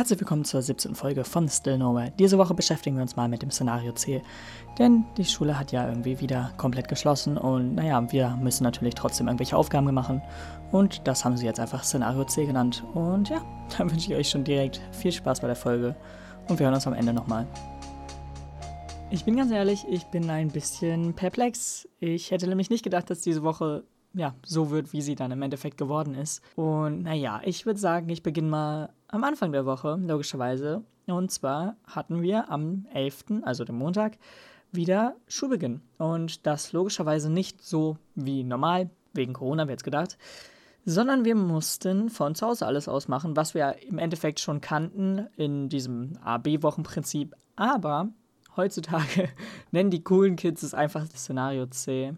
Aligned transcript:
Herzlich 0.00 0.18
willkommen 0.18 0.46
zur 0.46 0.62
17. 0.62 0.94
Folge 0.94 1.24
von 1.24 1.46
Still 1.46 1.76
Nowhere. 1.76 2.10
Diese 2.18 2.38
Woche 2.38 2.54
beschäftigen 2.54 2.96
wir 2.96 3.02
uns 3.02 3.16
mal 3.16 3.28
mit 3.28 3.42
dem 3.42 3.50
Szenario 3.50 3.92
C, 3.92 4.22
denn 4.78 5.04
die 5.18 5.26
Schule 5.26 5.58
hat 5.58 5.72
ja 5.72 5.86
irgendwie 5.86 6.18
wieder 6.20 6.54
komplett 6.56 6.88
geschlossen 6.88 7.36
und 7.36 7.74
naja, 7.74 8.10
wir 8.10 8.30
müssen 8.40 8.64
natürlich 8.64 8.94
trotzdem 8.94 9.26
irgendwelche 9.26 9.58
Aufgaben 9.58 9.92
machen 9.92 10.22
und 10.72 11.06
das 11.06 11.22
haben 11.22 11.36
sie 11.36 11.44
jetzt 11.44 11.60
einfach 11.60 11.84
Szenario 11.84 12.24
C 12.24 12.46
genannt. 12.46 12.82
Und 12.94 13.28
ja, 13.28 13.44
dann 13.76 13.90
wünsche 13.90 14.10
ich 14.10 14.18
euch 14.18 14.30
schon 14.30 14.42
direkt 14.42 14.80
viel 14.90 15.12
Spaß 15.12 15.40
bei 15.40 15.48
der 15.48 15.54
Folge 15.56 15.94
und 16.48 16.58
wir 16.58 16.64
hören 16.64 16.74
uns 16.76 16.86
am 16.86 16.94
Ende 16.94 17.12
nochmal. 17.12 17.46
Ich 19.10 19.26
bin 19.26 19.36
ganz 19.36 19.52
ehrlich, 19.52 19.84
ich 19.86 20.06
bin 20.06 20.30
ein 20.30 20.48
bisschen 20.48 21.12
perplex. 21.12 21.86
Ich 21.98 22.30
hätte 22.30 22.48
nämlich 22.48 22.70
nicht 22.70 22.84
gedacht, 22.84 23.10
dass 23.10 23.20
diese 23.20 23.42
Woche 23.42 23.84
ja, 24.14 24.34
so 24.44 24.70
wird, 24.70 24.92
wie 24.92 25.02
sie 25.02 25.14
dann 25.14 25.30
im 25.30 25.42
Endeffekt 25.42 25.76
geworden 25.76 26.14
ist. 26.14 26.42
Und 26.56 27.02
naja, 27.02 27.40
ich 27.44 27.66
würde 27.66 27.78
sagen, 27.78 28.08
ich 28.08 28.22
beginne 28.22 28.48
mal 28.48 28.88
am 29.12 29.24
Anfang 29.24 29.52
der 29.52 29.66
Woche, 29.66 29.98
logischerweise. 30.00 30.84
Und 31.06 31.30
zwar 31.30 31.76
hatten 31.84 32.22
wir 32.22 32.50
am 32.50 32.86
11., 32.94 33.42
also 33.42 33.64
dem 33.64 33.76
Montag, 33.76 34.18
wieder 34.72 35.16
Schulbeginn. 35.26 35.80
Und 35.98 36.46
das 36.46 36.72
logischerweise 36.72 37.30
nicht 37.30 37.62
so 37.62 37.96
wie 38.14 38.44
normal, 38.44 38.90
wegen 39.12 39.32
Corona, 39.32 39.66
wir 39.66 39.72
jetzt 39.72 39.84
gedacht, 39.84 40.16
sondern 40.84 41.24
wir 41.24 41.34
mussten 41.34 42.08
von 42.08 42.34
zu 42.34 42.46
Hause 42.46 42.66
alles 42.66 42.88
ausmachen, 42.88 43.36
was 43.36 43.54
wir 43.54 43.76
im 43.82 43.98
Endeffekt 43.98 44.40
schon 44.40 44.60
kannten 44.60 45.26
in 45.36 45.68
diesem 45.68 46.12
AB-Wochenprinzip. 46.22 47.34
Aber 47.56 48.08
heutzutage 48.56 49.28
nennen 49.72 49.90
die 49.90 50.04
coolen 50.04 50.36
Kids 50.36 50.62
es 50.62 50.74
einfach 50.74 51.06
Szenario 51.06 51.66
C. 51.66 52.14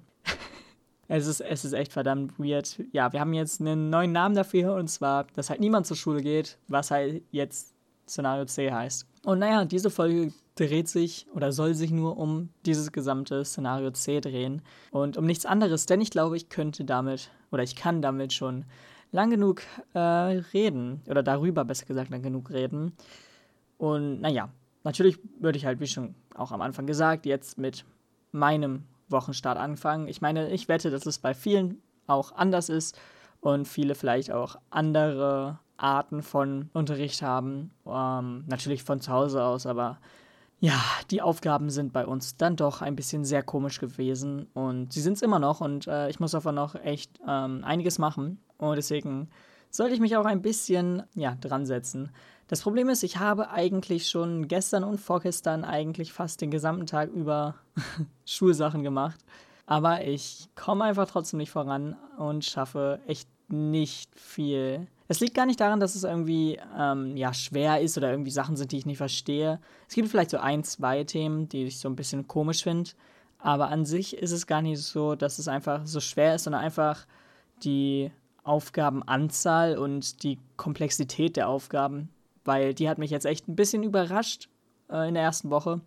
Es 1.14 1.26
ist, 1.26 1.42
es 1.42 1.62
ist 1.66 1.74
echt 1.74 1.92
verdammt 1.92 2.38
weird. 2.38 2.80
Ja, 2.92 3.12
wir 3.12 3.20
haben 3.20 3.34
jetzt 3.34 3.60
einen 3.60 3.90
neuen 3.90 4.12
Namen 4.12 4.34
dafür 4.34 4.76
und 4.76 4.88
zwar, 4.88 5.26
dass 5.34 5.50
halt 5.50 5.60
niemand 5.60 5.86
zur 5.86 5.94
Schule 5.94 6.22
geht, 6.22 6.56
was 6.68 6.90
halt 6.90 7.22
jetzt 7.30 7.74
Szenario 8.08 8.46
C 8.46 8.72
heißt. 8.72 9.06
Und 9.26 9.40
naja, 9.40 9.66
diese 9.66 9.90
Folge 9.90 10.32
dreht 10.54 10.88
sich 10.88 11.26
oder 11.34 11.52
soll 11.52 11.74
sich 11.74 11.90
nur 11.90 12.16
um 12.16 12.48
dieses 12.64 12.92
gesamte 12.92 13.44
Szenario 13.44 13.90
C 13.90 14.22
drehen 14.22 14.62
und 14.90 15.18
um 15.18 15.26
nichts 15.26 15.44
anderes, 15.44 15.84
denn 15.84 16.00
ich 16.00 16.08
glaube, 16.08 16.38
ich 16.38 16.48
könnte 16.48 16.82
damit 16.86 17.30
oder 17.50 17.62
ich 17.62 17.76
kann 17.76 18.00
damit 18.00 18.32
schon 18.32 18.64
lang 19.10 19.28
genug 19.28 19.60
äh, 19.92 19.98
reden 19.98 21.02
oder 21.10 21.22
darüber 21.22 21.66
besser 21.66 21.84
gesagt 21.84 22.08
lang 22.08 22.22
genug 22.22 22.48
reden. 22.48 22.96
Und 23.76 24.22
naja, 24.22 24.48
natürlich 24.82 25.18
würde 25.40 25.58
ich 25.58 25.66
halt, 25.66 25.78
wie 25.78 25.86
schon 25.86 26.14
auch 26.34 26.52
am 26.52 26.62
Anfang 26.62 26.86
gesagt, 26.86 27.26
jetzt 27.26 27.58
mit 27.58 27.84
meinem 28.30 28.84
Wochenstart 29.12 29.58
anfangen. 29.58 30.08
Ich 30.08 30.20
meine, 30.20 30.50
ich 30.50 30.68
wette, 30.68 30.90
dass 30.90 31.06
es 31.06 31.18
bei 31.18 31.34
vielen 31.34 31.82
auch 32.06 32.32
anders 32.32 32.68
ist 32.68 32.98
und 33.40 33.68
viele 33.68 33.94
vielleicht 33.94 34.32
auch 34.32 34.56
andere 34.70 35.58
Arten 35.76 36.22
von 36.22 36.70
Unterricht 36.72 37.22
haben. 37.22 37.70
Ähm, 37.86 38.44
natürlich 38.46 38.82
von 38.82 39.00
zu 39.00 39.12
Hause 39.12 39.42
aus, 39.44 39.66
aber 39.66 39.98
ja, 40.60 40.80
die 41.10 41.22
Aufgaben 41.22 41.70
sind 41.70 41.92
bei 41.92 42.06
uns 42.06 42.36
dann 42.36 42.54
doch 42.54 42.82
ein 42.82 42.94
bisschen 42.94 43.24
sehr 43.24 43.42
komisch 43.42 43.80
gewesen 43.80 44.46
und 44.54 44.92
sie 44.92 45.00
sind 45.00 45.14
es 45.14 45.22
immer 45.22 45.40
noch 45.40 45.60
und 45.60 45.88
äh, 45.88 46.08
ich 46.08 46.20
muss 46.20 46.30
davon 46.30 46.54
noch 46.54 46.76
echt 46.76 47.18
ähm, 47.26 47.64
einiges 47.64 47.98
machen 47.98 48.38
und 48.58 48.76
deswegen 48.76 49.28
sollte 49.70 49.94
ich 49.94 50.00
mich 50.00 50.16
auch 50.16 50.24
ein 50.24 50.40
bisschen 50.40 51.02
ja, 51.14 51.34
dran 51.34 51.66
setzen. 51.66 52.10
Das 52.48 52.62
Problem 52.62 52.88
ist, 52.88 53.02
ich 53.02 53.18
habe 53.18 53.50
eigentlich 53.50 54.08
schon 54.08 54.48
gestern 54.48 54.84
und 54.84 54.98
vorgestern 55.00 55.64
eigentlich 55.64 56.12
fast 56.12 56.40
den 56.40 56.50
gesamten 56.50 56.86
Tag 56.86 57.10
über 57.10 57.54
Schulsachen 58.26 58.82
gemacht. 58.82 59.18
Aber 59.66 60.04
ich 60.04 60.48
komme 60.54 60.84
einfach 60.84 61.08
trotzdem 61.08 61.38
nicht 61.38 61.50
voran 61.50 61.96
und 62.18 62.44
schaffe 62.44 63.00
echt 63.06 63.28
nicht 63.48 64.10
viel. 64.18 64.86
Es 65.08 65.20
liegt 65.20 65.34
gar 65.34 65.46
nicht 65.46 65.60
daran, 65.60 65.80
dass 65.80 65.94
es 65.94 66.04
irgendwie 66.04 66.58
ähm, 66.78 67.16
ja, 67.16 67.32
schwer 67.34 67.80
ist 67.80 67.96
oder 67.96 68.10
irgendwie 68.10 68.30
Sachen 68.30 68.56
sind, 68.56 68.72
die 68.72 68.78
ich 68.78 68.86
nicht 68.86 68.98
verstehe. 68.98 69.60
Es 69.88 69.94
gibt 69.94 70.08
vielleicht 70.08 70.30
so 70.30 70.38
ein, 70.38 70.64
zwei 70.64 71.04
Themen, 71.04 71.48
die 71.48 71.64
ich 71.64 71.78
so 71.78 71.88
ein 71.88 71.96
bisschen 71.96 72.26
komisch 72.26 72.62
finde. 72.62 72.90
Aber 73.38 73.68
an 73.68 73.84
sich 73.84 74.16
ist 74.16 74.32
es 74.32 74.46
gar 74.46 74.62
nicht 74.62 74.82
so, 74.82 75.14
dass 75.14 75.38
es 75.38 75.48
einfach 75.48 75.86
so 75.86 76.00
schwer 76.00 76.34
ist, 76.34 76.44
sondern 76.44 76.62
einfach 76.62 77.06
die 77.62 78.10
Aufgabenanzahl 78.44 79.78
und 79.78 80.22
die 80.22 80.38
Komplexität 80.56 81.36
der 81.36 81.48
Aufgaben 81.48 82.08
weil 82.44 82.74
die 82.74 82.88
hat 82.88 82.98
mich 82.98 83.10
jetzt 83.10 83.26
echt 83.26 83.48
ein 83.48 83.56
bisschen 83.56 83.82
überrascht 83.82 84.48
äh, 84.90 85.08
in 85.08 85.14
der 85.14 85.22
ersten 85.22 85.50
Woche. 85.50 85.80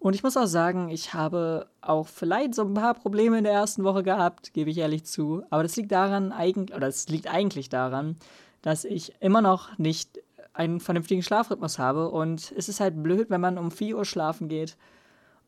Und 0.00 0.14
ich 0.14 0.22
muss 0.22 0.36
auch 0.36 0.46
sagen, 0.46 0.90
ich 0.90 1.12
habe 1.12 1.66
auch 1.80 2.06
vielleicht 2.06 2.54
so 2.54 2.62
ein 2.62 2.74
paar 2.74 2.94
Probleme 2.94 3.38
in 3.38 3.44
der 3.44 3.52
ersten 3.52 3.82
Woche 3.82 4.04
gehabt, 4.04 4.52
gebe 4.52 4.70
ich 4.70 4.78
ehrlich 4.78 5.04
zu. 5.04 5.42
Aber 5.50 5.64
das 5.64 5.76
liegt 5.76 5.90
daran, 5.90 6.30
eigentlich, 6.30 6.76
oder 6.76 6.86
es 6.86 7.08
liegt 7.08 7.26
eigentlich 7.26 7.68
daran, 7.68 8.16
dass 8.62 8.84
ich 8.84 9.14
immer 9.20 9.42
noch 9.42 9.76
nicht 9.76 10.20
einen 10.52 10.80
vernünftigen 10.80 11.22
Schlafrhythmus 11.22 11.78
habe. 11.78 12.10
Und 12.10 12.52
es 12.56 12.68
ist 12.68 12.80
halt 12.80 13.02
blöd, 13.02 13.28
wenn 13.30 13.40
man 13.40 13.58
um 13.58 13.70
4 13.70 13.96
Uhr 13.96 14.04
schlafen 14.04 14.48
geht 14.48 14.76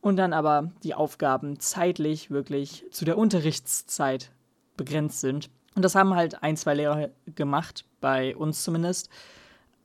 und 0.00 0.16
dann 0.16 0.32
aber 0.32 0.72
die 0.82 0.94
Aufgaben 0.94 1.60
zeitlich 1.60 2.30
wirklich 2.30 2.84
zu 2.90 3.04
der 3.04 3.18
Unterrichtszeit 3.18 4.32
begrenzt 4.76 5.20
sind. 5.20 5.50
Und 5.76 5.84
das 5.84 5.94
haben 5.94 6.14
halt 6.14 6.42
ein, 6.42 6.56
zwei 6.56 6.74
Lehrer 6.74 7.10
gemacht, 7.34 7.84
bei 8.00 8.34
uns 8.36 8.64
zumindest. 8.64 9.10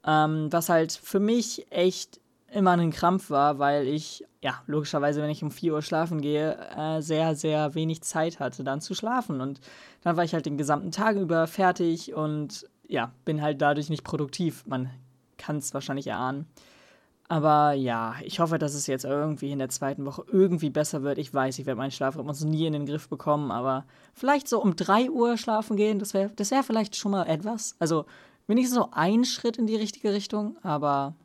Ähm, 0.06 0.52
was 0.52 0.70
halt 0.70 0.92
für 0.92 1.20
mich 1.20 1.66
echt 1.72 2.20
immer 2.52 2.72
ein 2.72 2.92
Krampf 2.92 3.30
war, 3.30 3.60
weil 3.60 3.88
ich, 3.88 4.24
ja, 4.42 4.62
logischerweise, 4.68 5.22
wenn 5.22 5.30
ich 5.30 5.44
um 5.44 5.52
4 5.52 5.74
Uhr 5.74 5.82
schlafen 5.82 6.22
gehe, 6.22 6.58
äh, 6.78 7.02
sehr, 7.02 7.36
sehr 7.36 7.76
wenig 7.76 8.02
Zeit 8.02 8.40
hatte, 8.40 8.64
dann 8.64 8.82
zu 8.82 8.94
schlafen. 8.94 9.42
Und 9.42 9.60
dann 10.02 10.16
war 10.16 10.24
ich 10.24 10.34
halt 10.34 10.46
den 10.46 10.58
gesamten 10.58 10.92
Tag 10.92 11.18
über 11.18 11.48
fertig 11.48 12.14
und 12.14 12.70
ja, 12.88 13.12
bin 13.26 13.42
halt 13.42 13.62
dadurch 13.62 13.90
nicht 13.90 14.04
produktiv. 14.04 14.64
Man 14.68 14.90
kann 15.38 15.58
es 15.58 15.74
wahrscheinlich 15.74 16.08
erahnen. 16.08 16.48
Aber 17.28 17.74
ja, 17.74 18.16
ich 18.24 18.40
hoffe, 18.40 18.60
dass 18.60 18.76
es 18.76 18.86
jetzt 18.86 19.04
irgendwie 19.04 19.52
in 19.52 19.58
der 19.58 19.70
zweiten 19.70 20.06
Woche 20.06 20.24
irgendwie 20.32 20.70
besser 20.70 21.02
wird. 21.02 21.18
Ich 21.18 21.34
weiß, 21.34 21.58
ich 21.58 21.66
werde 21.66 21.80
meinen 21.80 21.92
Schlafrhythmus 21.92 22.44
nie 22.44 22.68
in 22.68 22.74
den 22.74 22.86
Griff 22.86 23.10
bekommen, 23.10 23.52
aber 23.52 23.86
vielleicht 24.14 24.48
so 24.48 24.62
um 24.62 24.76
3 24.76 25.10
Uhr 25.10 25.36
schlafen 25.38 25.76
gehen, 25.76 25.98
das 25.98 26.14
wäre 26.14 26.30
das 26.36 26.52
wär 26.52 26.64
vielleicht 26.64 26.96
schon 26.96 27.12
mal 27.12 27.26
etwas. 27.26 27.76
Also 27.80 28.06
wenigstens 28.48 28.78
so 28.78 28.90
ein 28.92 29.26
Schritt 29.26 29.58
in 29.58 29.68
die 29.68 29.76
richtige 29.76 30.14
Richtung, 30.14 30.58
aber 30.64 31.16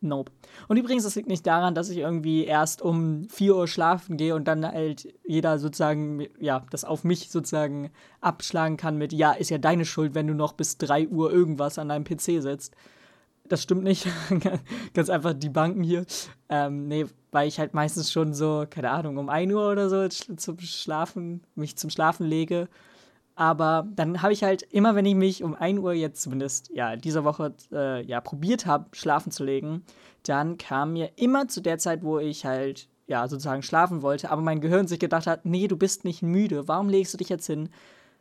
nope. 0.00 0.32
Und 0.68 0.76
übrigens, 0.76 1.04
das 1.04 1.14
liegt 1.14 1.28
nicht 1.28 1.46
daran, 1.46 1.74
dass 1.74 1.90
ich 1.90 1.98
irgendwie 1.98 2.44
erst 2.44 2.82
um 2.82 3.28
4 3.28 3.56
Uhr 3.56 3.68
schlafen 3.68 4.16
gehe 4.16 4.34
und 4.34 4.44
dann 4.46 4.64
halt 4.64 5.12
jeder 5.26 5.58
sozusagen, 5.58 6.26
ja, 6.38 6.64
das 6.70 6.84
auf 6.84 7.04
mich 7.04 7.30
sozusagen 7.30 7.90
abschlagen 8.20 8.76
kann 8.76 8.96
mit, 8.96 9.12
ja, 9.12 9.32
ist 9.32 9.50
ja 9.50 9.58
deine 9.58 9.84
Schuld, 9.84 10.14
wenn 10.14 10.26
du 10.26 10.34
noch 10.34 10.52
bis 10.52 10.78
3 10.78 11.08
Uhr 11.08 11.30
irgendwas 11.32 11.78
an 11.78 11.88
deinem 11.88 12.04
PC 12.04 12.42
sitzt. 12.42 12.74
Das 13.48 13.62
stimmt 13.62 13.82
nicht. 13.82 14.06
Ganz 14.94 15.10
einfach 15.10 15.34
die 15.34 15.48
Banken 15.48 15.82
hier. 15.82 16.06
Ähm, 16.48 16.86
nee, 16.86 17.06
weil 17.32 17.48
ich 17.48 17.58
halt 17.58 17.74
meistens 17.74 18.12
schon 18.12 18.32
so, 18.32 18.64
keine 18.70 18.90
Ahnung, 18.90 19.16
um 19.18 19.28
1 19.28 19.52
Uhr 19.52 19.72
oder 19.72 19.90
so 19.90 20.06
zum 20.08 20.58
Schlafen, 20.60 21.42
mich 21.56 21.76
zum 21.76 21.90
Schlafen 21.90 22.26
lege 22.26 22.68
aber 23.40 23.88
dann 23.96 24.20
habe 24.20 24.34
ich 24.34 24.42
halt 24.42 24.64
immer, 24.70 24.94
wenn 24.94 25.06
ich 25.06 25.14
mich 25.14 25.42
um 25.42 25.54
1 25.54 25.80
Uhr 25.80 25.94
jetzt 25.94 26.20
zumindest, 26.20 26.70
ja, 26.74 26.96
dieser 26.96 27.24
Woche, 27.24 27.54
äh, 27.72 28.04
ja, 28.04 28.20
probiert 28.20 28.66
habe, 28.66 28.84
schlafen 28.92 29.32
zu 29.32 29.44
legen, 29.44 29.82
dann 30.24 30.58
kam 30.58 30.92
mir 30.92 31.12
immer 31.16 31.48
zu 31.48 31.62
der 31.62 31.78
Zeit, 31.78 32.02
wo 32.02 32.18
ich 32.18 32.44
halt, 32.44 32.86
ja, 33.06 33.26
sozusagen 33.28 33.62
schlafen 33.62 34.02
wollte, 34.02 34.30
aber 34.30 34.42
mein 34.42 34.60
Gehirn 34.60 34.86
sich 34.86 34.98
gedacht 34.98 35.26
hat, 35.26 35.46
nee, 35.46 35.68
du 35.68 35.78
bist 35.78 36.04
nicht 36.04 36.20
müde, 36.22 36.68
warum 36.68 36.90
legst 36.90 37.14
du 37.14 37.16
dich 37.16 37.30
jetzt 37.30 37.46
hin? 37.46 37.70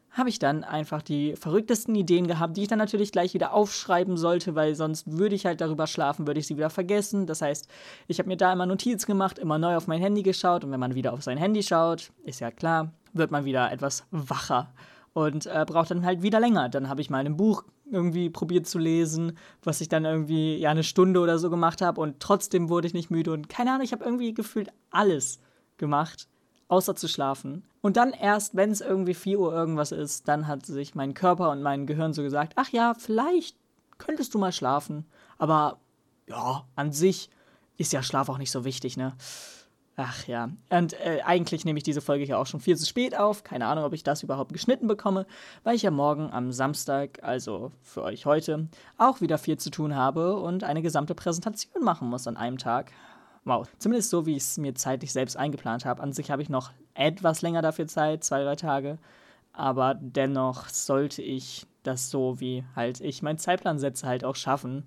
Habe 0.09 0.29
ich 0.29 0.39
dann 0.39 0.63
einfach 0.63 1.01
die 1.01 1.35
verrücktesten 1.35 1.95
Ideen 1.95 2.25
gehabt, 2.25 2.55
die 2.55 2.61
ich 2.61 2.69
dann 2.69 2.79
natürlich 2.79 3.11
gleich 3.11 3.33
wieder 3.33 3.53
aufschreiben 3.53 4.15
sollte, 4.15 4.55
weil 4.55 4.73
sonst 4.73 5.17
würde 5.17 5.35
ich 5.35 5.45
halt 5.45 5.59
darüber 5.59 5.85
schlafen, 5.85 6.27
würde 6.27 6.39
ich 6.39 6.47
sie 6.47 6.55
wieder 6.55 6.69
vergessen. 6.69 7.27
Das 7.27 7.41
heißt, 7.41 7.67
ich 8.07 8.19
habe 8.19 8.29
mir 8.29 8.37
da 8.37 8.53
immer 8.53 8.65
Notiz 8.65 9.05
gemacht, 9.05 9.37
immer 9.37 9.57
neu 9.57 9.75
auf 9.75 9.87
mein 9.87 9.99
Handy 9.99 10.23
geschaut 10.23 10.63
und 10.63 10.71
wenn 10.71 10.79
man 10.79 10.95
wieder 10.95 11.11
auf 11.11 11.23
sein 11.23 11.37
Handy 11.37 11.61
schaut, 11.61 12.13
ist 12.23 12.39
ja 12.39 12.51
klar, 12.51 12.93
wird 13.11 13.31
man 13.31 13.43
wieder 13.43 13.69
etwas 13.69 14.05
wacher 14.11 14.71
und 15.13 15.45
äh, 15.45 15.65
braucht 15.67 15.91
dann 15.91 16.05
halt 16.05 16.21
wieder 16.21 16.39
länger. 16.39 16.69
Dann 16.69 16.89
habe 16.89 17.01
ich 17.01 17.09
mal 17.09 17.25
ein 17.25 17.37
Buch 17.37 17.63
irgendwie 17.91 18.29
probiert 18.29 18.67
zu 18.67 18.77
lesen, 18.77 19.37
was 19.63 19.81
ich 19.81 19.89
dann 19.89 20.05
irgendwie 20.05 20.57
ja 20.57 20.69
eine 20.69 20.83
Stunde 20.83 21.19
oder 21.19 21.39
so 21.39 21.49
gemacht 21.49 21.81
habe 21.81 22.01
und 22.01 22.19
trotzdem 22.19 22.69
wurde 22.69 22.87
ich 22.87 22.93
nicht 22.93 23.09
müde 23.09 23.31
und 23.31 23.49
keine 23.49 23.71
Ahnung, 23.71 23.83
ich 23.83 23.91
habe 23.91 24.03
irgendwie 24.05 24.33
gefühlt 24.33 24.69
alles 24.91 25.39
gemacht, 25.77 26.27
außer 26.67 26.95
zu 26.95 27.07
schlafen. 27.07 27.63
Und 27.81 27.97
dann 27.97 28.11
erst, 28.11 28.55
wenn 28.55 28.71
es 28.71 28.81
irgendwie 28.81 29.13
4 29.13 29.39
Uhr 29.39 29.53
irgendwas 29.53 29.91
ist, 29.91 30.27
dann 30.27 30.47
hat 30.47 30.65
sich 30.65 30.95
mein 30.95 31.13
Körper 31.13 31.49
und 31.51 31.61
mein 31.61 31.87
Gehirn 31.87 32.13
so 32.13 32.21
gesagt, 32.21 32.53
ach 32.55 32.69
ja, 32.69 32.93
vielleicht 32.93 33.57
könntest 33.97 34.33
du 34.33 34.37
mal 34.37 34.51
schlafen. 34.51 35.05
Aber 35.37 35.79
ja, 36.27 36.65
an 36.75 36.91
sich 36.91 37.29
ist 37.77 37.93
ja 37.93 38.03
Schlaf 38.03 38.29
auch 38.29 38.37
nicht 38.37 38.51
so 38.51 38.65
wichtig, 38.65 38.97
ne? 38.97 39.13
Ach 40.01 40.25
ja. 40.27 40.49
Und 40.69 40.93
äh, 40.93 41.19
eigentlich 41.25 41.65
nehme 41.65 41.77
ich 41.77 41.83
diese 41.83 41.99
Folge 41.99 42.23
ja 42.23 42.37
auch 42.37 42.45
schon 42.45 42.61
viel 42.61 42.77
zu 42.77 42.85
spät 42.85 43.17
auf. 43.17 43.43
Keine 43.43 43.65
Ahnung, 43.65 43.83
ob 43.83 43.91
ich 43.91 44.01
das 44.01 44.23
überhaupt 44.23 44.53
geschnitten 44.53 44.87
bekomme, 44.87 45.25
weil 45.65 45.75
ich 45.75 45.81
ja 45.81 45.91
morgen 45.91 46.31
am 46.31 46.53
Samstag, 46.53 47.21
also 47.21 47.73
für 47.83 48.03
euch 48.03 48.25
heute, 48.25 48.69
auch 48.97 49.19
wieder 49.19 49.37
viel 49.37 49.57
zu 49.57 49.69
tun 49.69 49.97
habe 49.97 50.37
und 50.37 50.63
eine 50.63 50.81
gesamte 50.81 51.15
Präsentation 51.15 51.83
machen 51.83 52.07
muss 52.07 52.27
an 52.27 52.37
einem 52.37 52.57
Tag. 52.57 52.93
Wow. 53.43 53.67
Zumindest 53.77 54.09
so, 54.09 54.25
wie 54.25 54.37
ich 54.37 54.43
es 54.43 54.57
mir 54.57 54.73
zeitlich 54.73 55.11
selbst 55.11 55.35
eingeplant 55.35 55.83
habe. 55.83 56.01
An 56.01 56.13
sich 56.13 56.31
habe 56.31 56.41
ich 56.41 56.47
noch 56.47 56.71
etwas 56.93 57.41
länger 57.41 57.61
dafür 57.61 57.87
Zeit, 57.87 58.23
zwei, 58.23 58.41
drei 58.41 58.55
Tage. 58.55 58.99
Aber 59.51 59.95
dennoch 59.95 60.69
sollte 60.69 61.21
ich 61.21 61.67
das 61.83 62.09
so, 62.09 62.39
wie 62.39 62.63
halt 62.73 63.01
ich 63.01 63.21
meinen 63.21 63.37
Zeitplan 63.37 63.79
setze, 63.79 64.07
halt 64.07 64.23
auch 64.23 64.37
schaffen. 64.37 64.85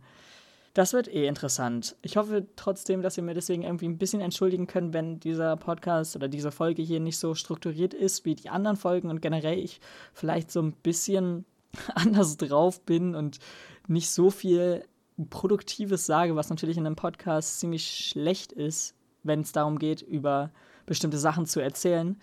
Das 0.75 0.95
wird 0.95 1.07
eh 1.09 1.27
interessant. 1.27 1.97
Ich 2.01 2.17
hoffe 2.17 2.47
trotzdem, 2.57 3.03
dass 3.03 3.19
ihr 3.19 3.23
mir 3.23 3.35
deswegen 3.35 3.63
irgendwie 3.63 3.89
ein 3.89 3.99
bisschen 3.99 4.23
entschuldigen 4.23 4.67
könnt, 4.67 4.95
wenn 4.95 5.21
dieser 5.21 5.57
Podcast 5.57 6.17
oder 6.17 6.29
diese 6.29 6.51
Folge 6.51 6.81
hier 6.81 6.99
nicht 6.99 7.19
so 7.19 7.35
strukturiert 7.35 7.93
ist 7.93 8.25
wie 8.25 8.35
die 8.35 8.49
anderen 8.49 8.79
Folgen 8.79 9.11
und 9.11 9.21
generell 9.21 9.59
ich 9.59 9.81
vielleicht 10.15 10.51
so 10.51 10.63
ein 10.63 10.73
bisschen 10.73 11.45
anders 11.95 12.39
drauf 12.39 12.81
bin 12.81 13.15
und 13.15 13.39
nicht 13.87 14.11
so 14.11 14.31
viel 14.31 14.85
Produktives 15.29 16.07
sage, 16.07 16.37
was 16.37 16.49
natürlich 16.49 16.79
in 16.79 16.87
einem 16.87 16.97
Podcast 16.97 17.61
ziemlich 17.61 18.09
schlecht 18.09 18.51
ist, 18.53 18.95
wenn 19.23 19.41
es 19.41 19.53
darum 19.53 19.79
geht, 19.79 20.01
über 20.01 20.51
bestimmte 20.87 21.19
Sachen 21.19 21.45
zu 21.45 21.61
erzählen. 21.61 22.19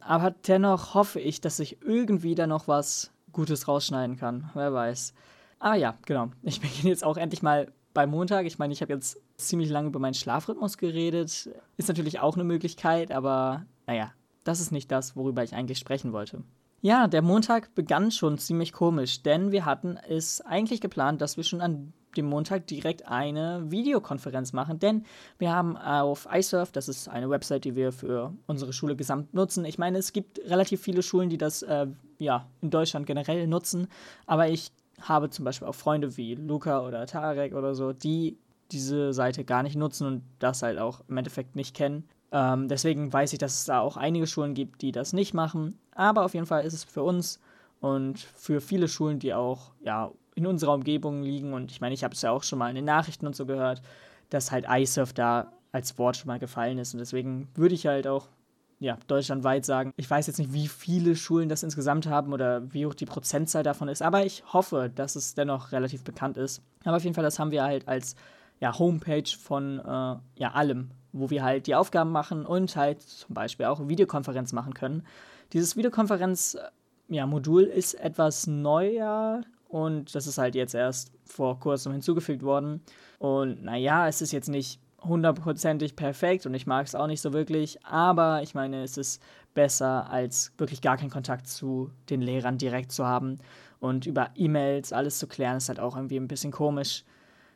Aber 0.00 0.30
dennoch 0.30 0.94
hoffe 0.94 1.20
ich, 1.20 1.42
dass 1.42 1.60
ich 1.60 1.82
irgendwie 1.82 2.34
da 2.34 2.46
noch 2.46 2.68
was 2.68 3.10
Gutes 3.32 3.68
rausschneiden 3.68 4.16
kann. 4.16 4.50
Wer 4.54 4.72
weiß. 4.72 5.12
Aber 5.58 5.74
ja, 5.74 5.96
genau. 6.06 6.30
Ich 6.42 6.60
beginne 6.62 6.88
jetzt 6.88 7.04
auch 7.04 7.18
endlich 7.18 7.42
mal 7.42 7.70
bei 7.94 8.06
Montag. 8.06 8.46
Ich 8.46 8.58
meine, 8.58 8.72
ich 8.72 8.82
habe 8.82 8.92
jetzt 8.92 9.18
ziemlich 9.36 9.70
lange 9.70 9.88
über 9.88 9.98
meinen 9.98 10.14
Schlafrhythmus 10.14 10.78
geredet. 10.78 11.50
Ist 11.76 11.88
natürlich 11.88 12.20
auch 12.20 12.34
eine 12.34 12.44
Möglichkeit, 12.44 13.12
aber 13.12 13.66
naja, 13.86 14.12
das 14.44 14.60
ist 14.60 14.72
nicht 14.72 14.90
das, 14.90 15.16
worüber 15.16 15.42
ich 15.42 15.54
eigentlich 15.54 15.78
sprechen 15.78 16.12
wollte. 16.12 16.42
Ja, 16.80 17.06
der 17.06 17.22
Montag 17.22 17.74
begann 17.76 18.10
schon 18.10 18.38
ziemlich 18.38 18.72
komisch, 18.72 19.22
denn 19.22 19.52
wir 19.52 19.64
hatten 19.64 19.96
es 20.08 20.40
eigentlich 20.40 20.80
geplant, 20.80 21.20
dass 21.20 21.36
wir 21.36 21.44
schon 21.44 21.60
an 21.60 21.92
dem 22.16 22.26
Montag 22.26 22.66
direkt 22.66 23.06
eine 23.06 23.70
Videokonferenz 23.70 24.52
machen, 24.52 24.78
denn 24.78 25.04
wir 25.38 25.52
haben 25.52 25.76
auf 25.76 26.26
iSurf, 26.30 26.72
das 26.72 26.88
ist 26.88 27.08
eine 27.08 27.30
Website, 27.30 27.64
die 27.64 27.76
wir 27.76 27.92
für 27.92 28.34
unsere 28.46 28.72
Schule 28.72 28.96
gesamt 28.96 29.32
nutzen. 29.32 29.64
Ich 29.64 29.78
meine, 29.78 29.98
es 29.98 30.12
gibt 30.12 30.40
relativ 30.40 30.82
viele 30.82 31.02
Schulen, 31.02 31.30
die 31.30 31.38
das 31.38 31.62
äh, 31.62 31.86
ja 32.18 32.48
in 32.60 32.70
Deutschland 32.70 33.06
generell 33.06 33.46
nutzen, 33.46 33.86
aber 34.26 34.48
ich 34.48 34.72
habe 35.02 35.30
zum 35.30 35.44
Beispiel 35.44 35.68
auch 35.68 35.74
Freunde 35.74 36.16
wie 36.16 36.34
Luca 36.34 36.86
oder 36.86 37.06
Tarek 37.06 37.54
oder 37.54 37.74
so, 37.74 37.92
die 37.92 38.38
diese 38.70 39.12
Seite 39.12 39.44
gar 39.44 39.62
nicht 39.62 39.76
nutzen 39.76 40.06
und 40.06 40.22
das 40.38 40.62
halt 40.62 40.78
auch 40.78 41.02
im 41.08 41.16
Endeffekt 41.16 41.56
nicht 41.56 41.76
kennen. 41.76 42.08
Ähm, 42.32 42.68
deswegen 42.68 43.12
weiß 43.12 43.32
ich, 43.34 43.38
dass 43.38 43.58
es 43.58 43.64
da 43.66 43.80
auch 43.80 43.96
einige 43.96 44.26
Schulen 44.26 44.54
gibt, 44.54 44.80
die 44.82 44.92
das 44.92 45.12
nicht 45.12 45.34
machen. 45.34 45.78
Aber 45.94 46.24
auf 46.24 46.34
jeden 46.34 46.46
Fall 46.46 46.64
ist 46.64 46.72
es 46.72 46.84
für 46.84 47.02
uns 47.02 47.38
und 47.80 48.18
für 48.18 48.60
viele 48.60 48.88
Schulen, 48.88 49.18
die 49.18 49.34
auch 49.34 49.72
ja, 49.82 50.10
in 50.34 50.46
unserer 50.46 50.72
Umgebung 50.72 51.22
liegen. 51.22 51.52
Und 51.52 51.70
ich 51.70 51.80
meine, 51.80 51.94
ich 51.94 52.04
habe 52.04 52.14
es 52.14 52.22
ja 52.22 52.30
auch 52.30 52.42
schon 52.42 52.58
mal 52.58 52.70
in 52.70 52.76
den 52.76 52.86
Nachrichten 52.86 53.26
und 53.26 53.36
so 53.36 53.44
gehört, 53.44 53.82
dass 54.30 54.50
halt 54.50 54.64
iSurf 54.68 55.12
da 55.12 55.52
als 55.72 55.98
Wort 55.98 56.16
schon 56.16 56.28
mal 56.28 56.38
gefallen 56.38 56.78
ist. 56.78 56.94
Und 56.94 57.00
deswegen 57.00 57.48
würde 57.54 57.74
ich 57.74 57.86
halt 57.86 58.06
auch 58.06 58.28
ja, 58.82 58.98
deutschlandweit 59.06 59.64
sagen. 59.64 59.92
Ich 59.96 60.10
weiß 60.10 60.26
jetzt 60.26 60.38
nicht, 60.38 60.52
wie 60.52 60.66
viele 60.66 61.14
Schulen 61.14 61.48
das 61.48 61.62
insgesamt 61.62 62.08
haben 62.08 62.32
oder 62.32 62.72
wie 62.72 62.84
hoch 62.84 62.94
die 62.94 63.06
Prozentzahl 63.06 63.62
davon 63.62 63.86
ist, 63.88 64.02
aber 64.02 64.26
ich 64.26 64.42
hoffe, 64.52 64.90
dass 64.92 65.14
es 65.14 65.34
dennoch 65.34 65.70
relativ 65.70 66.02
bekannt 66.02 66.36
ist. 66.36 66.62
Aber 66.84 66.96
auf 66.96 67.04
jeden 67.04 67.14
Fall, 67.14 67.22
das 67.22 67.38
haben 67.38 67.52
wir 67.52 67.62
halt 67.62 67.86
als 67.86 68.16
ja, 68.58 68.76
Homepage 68.76 69.30
von 69.40 69.78
äh, 69.78 70.16
ja, 70.40 70.52
allem, 70.52 70.90
wo 71.12 71.30
wir 71.30 71.44
halt 71.44 71.68
die 71.68 71.76
Aufgaben 71.76 72.10
machen 72.10 72.44
und 72.44 72.74
halt 72.74 73.02
zum 73.02 73.34
Beispiel 73.34 73.66
auch 73.66 73.86
Videokonferenz 73.88 74.52
machen 74.52 74.74
können. 74.74 75.06
Dieses 75.52 75.76
Videokonferenz-Modul 75.76 77.62
ja, 77.62 77.72
ist 77.72 77.94
etwas 77.94 78.48
neuer 78.48 79.42
und 79.68 80.12
das 80.14 80.26
ist 80.26 80.38
halt 80.38 80.56
jetzt 80.56 80.74
erst 80.74 81.12
vor 81.24 81.60
kurzem 81.60 81.92
hinzugefügt 81.92 82.42
worden. 82.42 82.82
Und 83.18 83.62
naja, 83.62 84.08
es 84.08 84.22
ist 84.22 84.32
jetzt 84.32 84.48
nicht 84.48 84.80
hundertprozentig 85.04 85.96
perfekt 85.96 86.46
und 86.46 86.54
ich 86.54 86.66
mag 86.66 86.86
es 86.86 86.94
auch 86.94 87.06
nicht 87.06 87.20
so 87.20 87.32
wirklich, 87.32 87.84
aber 87.84 88.42
ich 88.42 88.54
meine, 88.54 88.82
es 88.82 88.96
ist 88.96 89.22
besser, 89.54 90.10
als 90.10 90.52
wirklich 90.58 90.80
gar 90.80 90.96
keinen 90.96 91.10
Kontakt 91.10 91.46
zu 91.46 91.90
den 92.10 92.20
Lehrern 92.20 92.58
direkt 92.58 92.92
zu 92.92 93.06
haben 93.06 93.38
und 93.80 94.06
über 94.06 94.30
E-Mails 94.34 94.92
alles 94.92 95.18
zu 95.18 95.26
klären, 95.26 95.56
ist 95.56 95.68
halt 95.68 95.80
auch 95.80 95.96
irgendwie 95.96 96.16
ein 96.16 96.28
bisschen 96.28 96.52
komisch. 96.52 97.04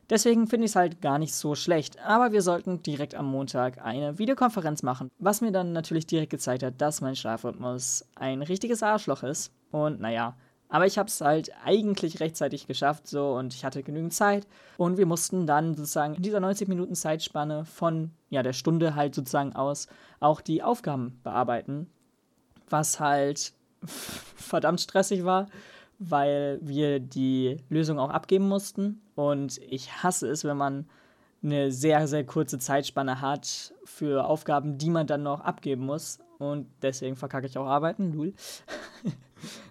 Deswegen 0.09 0.47
finde 0.47 0.67
ich 0.67 0.71
es 0.71 0.77
halt 0.77 1.01
gar 1.01 1.19
nicht 1.19 1.35
so 1.35 1.57
schlecht, 1.57 1.99
aber 1.99 2.31
wir 2.31 2.43
sollten 2.43 2.81
direkt 2.83 3.17
am 3.17 3.27
Montag 3.27 3.85
eine 3.85 4.19
Videokonferenz 4.19 4.85
machen, 4.85 5.11
was 5.19 5.41
mir 5.41 5.51
dann 5.51 5.73
natürlich 5.73 6.07
direkt 6.07 6.31
gezeigt 6.31 6.63
hat, 6.63 6.81
dass 6.81 7.01
mein 7.01 7.17
Schlafrhythmus 7.17 8.05
ein 8.15 8.43
richtiges 8.43 8.85
Arschloch 8.85 9.25
ist. 9.25 9.53
Und 9.73 10.01
naja, 10.01 10.37
aber 10.69 10.87
ich 10.87 10.99
habe 10.99 11.09
es 11.09 11.21
halt 11.21 11.51
eigentlich 11.65 12.21
rechtzeitig 12.21 12.67
geschafft 12.67 13.07
so 13.07 13.35
und 13.35 13.55
ich 13.55 13.65
hatte 13.65 13.83
genügend 13.83 14.13
Zeit 14.13 14.47
und 14.77 14.99
wir 14.99 15.07
mussten 15.07 15.47
dann 15.47 15.75
sozusagen 15.75 16.15
in 16.15 16.23
dieser 16.23 16.41
90 16.41 16.69
Minuten 16.69 16.95
Zeitspanne 16.95 17.65
von 17.65 18.11
ja 18.31 18.43
der 18.43 18.53
Stunde 18.53 18.95
halt 18.95 19.15
sozusagen 19.15 19.55
aus 19.55 19.87
auch 20.21 20.41
die 20.41 20.63
Aufgaben 20.63 21.21
bearbeiten, 21.23 21.89
was 22.69 23.01
halt 23.01 23.53
verdammt 23.85 24.81
stressig 24.81 25.25
war, 25.25 25.47
weil 25.99 26.59
wir 26.63 27.01
die 27.01 27.59
Lösung 27.69 27.99
auch 27.99 28.11
abgeben 28.11 28.49
mussten 28.49 29.01
und 29.15 29.59
ich 29.59 30.03
hasse 30.03 30.29
es, 30.29 30.45
wenn 30.45 30.57
man 30.57 30.87
eine 31.43 31.71
sehr, 31.71 32.07
sehr 32.09 32.25
kurze 32.25 32.59
Zeitspanne 32.59 33.21
hat 33.21 33.73
für 33.85 34.27
Aufgaben, 34.27 34.79
die 34.79 34.91
man 34.91 35.07
dann 35.07 35.23
noch 35.23 35.41
abgeben 35.41 35.87
muss. 35.87 36.19
Und 36.39 36.67
deswegen 36.83 37.17
verkacke 37.17 37.47
ich 37.47 37.57
auch 37.57 37.67
Arbeiten, 37.67 38.13
lul. 38.13 38.35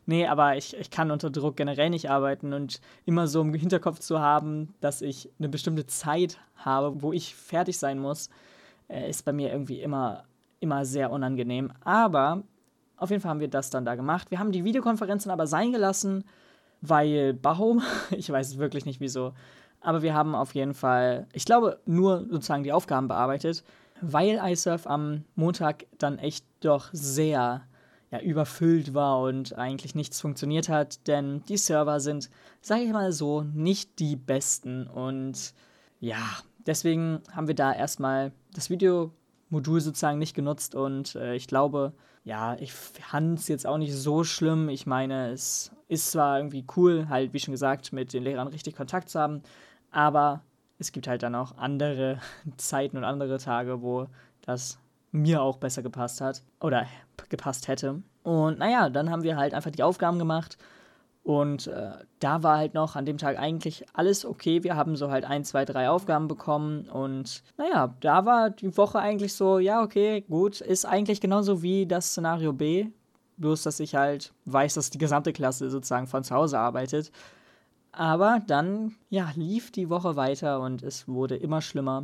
nee, 0.05 0.27
aber 0.27 0.57
ich, 0.57 0.75
ich 0.75 0.89
kann 0.89 1.11
unter 1.11 1.29
Druck 1.29 1.55
generell 1.55 1.89
nicht 1.89 2.09
arbeiten 2.09 2.53
und 2.53 2.79
immer 3.05 3.27
so 3.27 3.41
im 3.41 3.53
Hinterkopf 3.53 3.99
zu 3.99 4.19
haben, 4.19 4.73
dass 4.81 5.01
ich 5.01 5.29
eine 5.39 5.49
bestimmte 5.49 5.85
Zeit 5.85 6.39
habe, 6.55 7.01
wo 7.01 7.13
ich 7.13 7.35
fertig 7.35 7.77
sein 7.77 7.99
muss, 7.99 8.29
äh, 8.89 9.09
ist 9.09 9.25
bei 9.25 9.33
mir 9.33 9.51
irgendwie 9.51 9.81
immer, 9.81 10.23
immer 10.59 10.85
sehr 10.85 11.11
unangenehm. 11.11 11.71
Aber 11.83 12.43
auf 12.97 13.09
jeden 13.09 13.21
Fall 13.21 13.31
haben 13.31 13.39
wir 13.39 13.49
das 13.49 13.69
dann 13.69 13.85
da 13.85 13.95
gemacht. 13.95 14.31
Wir 14.31 14.39
haben 14.39 14.51
die 14.51 14.63
Videokonferenzen 14.63 15.31
aber 15.31 15.47
sein 15.47 15.71
gelassen, 15.71 16.23
weil 16.81 17.33
Baum, 17.33 17.81
ich 18.11 18.29
weiß 18.29 18.57
wirklich 18.57 18.85
nicht 18.85 18.99
wieso, 18.99 19.33
aber 19.81 20.01
wir 20.01 20.13
haben 20.13 20.33
auf 20.33 20.55
jeden 20.55 20.73
Fall, 20.73 21.27
ich 21.33 21.45
glaube, 21.45 21.79
nur 21.85 22.25
sozusagen 22.29 22.63
die 22.63 22.73
Aufgaben 22.73 23.07
bearbeitet, 23.07 23.63
weil 24.01 24.41
iSurf 24.43 24.87
am 24.87 25.23
Montag 25.35 25.85
dann 25.99 26.17
echt 26.17 26.45
doch 26.59 26.89
sehr 26.91 27.61
ja, 28.15 28.21
überfüllt 28.21 28.93
war 28.93 29.19
und 29.19 29.57
eigentlich 29.57 29.95
nichts 29.95 30.21
funktioniert 30.21 30.69
hat, 30.69 31.07
denn 31.07 31.43
die 31.47 31.57
Server 31.57 31.99
sind, 31.99 32.29
sage 32.61 32.83
ich 32.83 32.91
mal 32.91 33.11
so, 33.11 33.41
nicht 33.41 33.99
die 33.99 34.15
besten 34.15 34.87
und 34.87 35.53
ja, 35.99 36.23
deswegen 36.65 37.21
haben 37.31 37.47
wir 37.47 37.55
da 37.55 37.73
erstmal 37.73 38.31
das 38.53 38.69
Videomodul 38.69 39.81
sozusagen 39.81 40.19
nicht 40.19 40.35
genutzt 40.35 40.75
und 40.75 41.15
äh, 41.15 41.35
ich 41.35 41.47
glaube, 41.47 41.93
ja, 42.23 42.55
ich 42.55 42.73
fand 42.73 43.39
es 43.39 43.47
jetzt 43.47 43.67
auch 43.67 43.77
nicht 43.77 43.93
so 43.93 44.23
schlimm. 44.23 44.67
Ich 44.67 44.87
meine, 44.87 45.29
es 45.29 45.71
ist 45.87 46.11
zwar 46.11 46.39
irgendwie 46.39 46.65
cool, 46.75 47.07
halt, 47.07 47.33
wie 47.33 47.39
schon 47.39 47.51
gesagt, 47.51 47.93
mit 47.93 48.13
den 48.13 48.23
Lehrern 48.23 48.47
richtig 48.47 48.75
Kontakt 48.75 49.09
zu 49.09 49.19
haben, 49.19 49.43
aber 49.91 50.41
es 50.79 50.91
gibt 50.91 51.07
halt 51.07 51.23
dann 51.23 51.35
auch 51.35 51.57
andere 51.57 52.19
Zeiten 52.57 52.97
und 52.97 53.03
andere 53.03 53.37
Tage, 53.37 53.81
wo 53.81 54.07
das 54.41 54.79
mir 55.15 55.41
auch 55.41 55.57
besser 55.57 55.81
gepasst 55.81 56.21
hat 56.21 56.43
oder 56.59 56.85
gepasst 57.29 57.67
hätte. 57.67 58.01
Und 58.23 58.59
naja, 58.59 58.89
dann 58.89 59.09
haben 59.09 59.23
wir 59.23 59.37
halt 59.37 59.53
einfach 59.53 59.71
die 59.71 59.83
Aufgaben 59.83 60.19
gemacht. 60.19 60.57
Und 61.23 61.65
äh, 61.67 61.91
da 62.19 62.43
war 62.43 62.57
halt 62.57 62.75
noch 62.75 62.95
an 62.95 63.05
dem 63.05 63.17
Tag 63.17 63.39
eigentlich 63.39 63.83
alles 63.93 64.25
okay. 64.25 64.63
Wir 64.63 64.75
haben 64.75 64.95
so 64.95 65.09
halt 65.09 65.25
ein, 65.25 65.43
zwei, 65.43 65.65
drei 65.65 65.89
Aufgaben 65.89 66.27
bekommen. 66.27 66.87
Und 66.87 67.41
naja, 67.57 67.95
da 68.01 68.25
war 68.25 68.51
die 68.51 68.77
Woche 68.77 68.99
eigentlich 68.99 69.33
so, 69.33 69.57
ja, 69.57 69.81
okay, 69.81 70.21
gut. 70.29 70.61
Ist 70.61 70.85
eigentlich 70.85 71.21
genauso 71.21 71.63
wie 71.63 71.87
das 71.87 72.11
Szenario 72.11 72.53
B. 72.53 72.89
Bloß, 73.37 73.63
dass 73.63 73.79
ich 73.79 73.95
halt 73.95 74.33
weiß, 74.45 74.75
dass 74.75 74.91
die 74.91 74.99
gesamte 74.99 75.33
Klasse 75.33 75.71
sozusagen 75.71 76.05
von 76.05 76.23
zu 76.23 76.35
Hause 76.35 76.59
arbeitet. 76.59 77.11
Aber 77.91 78.41
dann, 78.45 78.95
ja, 79.09 79.31
lief 79.35 79.71
die 79.71 79.89
Woche 79.89 80.15
weiter 80.15 80.59
und 80.59 80.83
es 80.83 81.07
wurde 81.07 81.37
immer 81.37 81.61
schlimmer. 81.61 82.03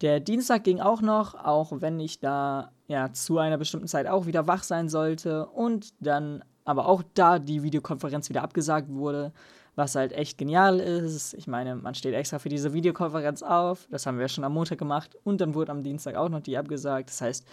Der 0.00 0.18
Dienstag 0.18 0.64
ging 0.64 0.80
auch 0.80 1.02
noch, 1.02 1.34
auch 1.34 1.72
wenn 1.80 2.00
ich 2.00 2.20
da 2.20 2.70
ja 2.88 3.12
zu 3.12 3.38
einer 3.38 3.58
bestimmten 3.58 3.86
Zeit 3.86 4.06
auch 4.06 4.26
wieder 4.26 4.46
wach 4.46 4.62
sein 4.62 4.88
sollte 4.88 5.46
und 5.46 5.90
dann 6.00 6.42
aber 6.64 6.86
auch 6.86 7.02
da 7.14 7.38
die 7.38 7.62
Videokonferenz 7.62 8.30
wieder 8.30 8.42
abgesagt 8.42 8.88
wurde, 8.88 9.32
was 9.74 9.94
halt 9.94 10.12
echt 10.12 10.38
genial 10.38 10.80
ist. 10.80 11.34
Ich 11.34 11.46
meine, 11.46 11.76
man 11.76 11.94
steht 11.94 12.14
extra 12.14 12.38
für 12.38 12.48
diese 12.48 12.72
Videokonferenz 12.72 13.42
auf, 13.42 13.88
das 13.90 14.06
haben 14.06 14.18
wir 14.18 14.28
schon 14.28 14.44
am 14.44 14.54
Montag 14.54 14.78
gemacht 14.78 15.16
und 15.24 15.40
dann 15.40 15.54
wurde 15.54 15.72
am 15.72 15.82
Dienstag 15.82 16.16
auch 16.16 16.28
noch 16.28 16.40
die 16.40 16.56
abgesagt. 16.56 17.10
Das 17.10 17.20
heißt, 17.20 17.46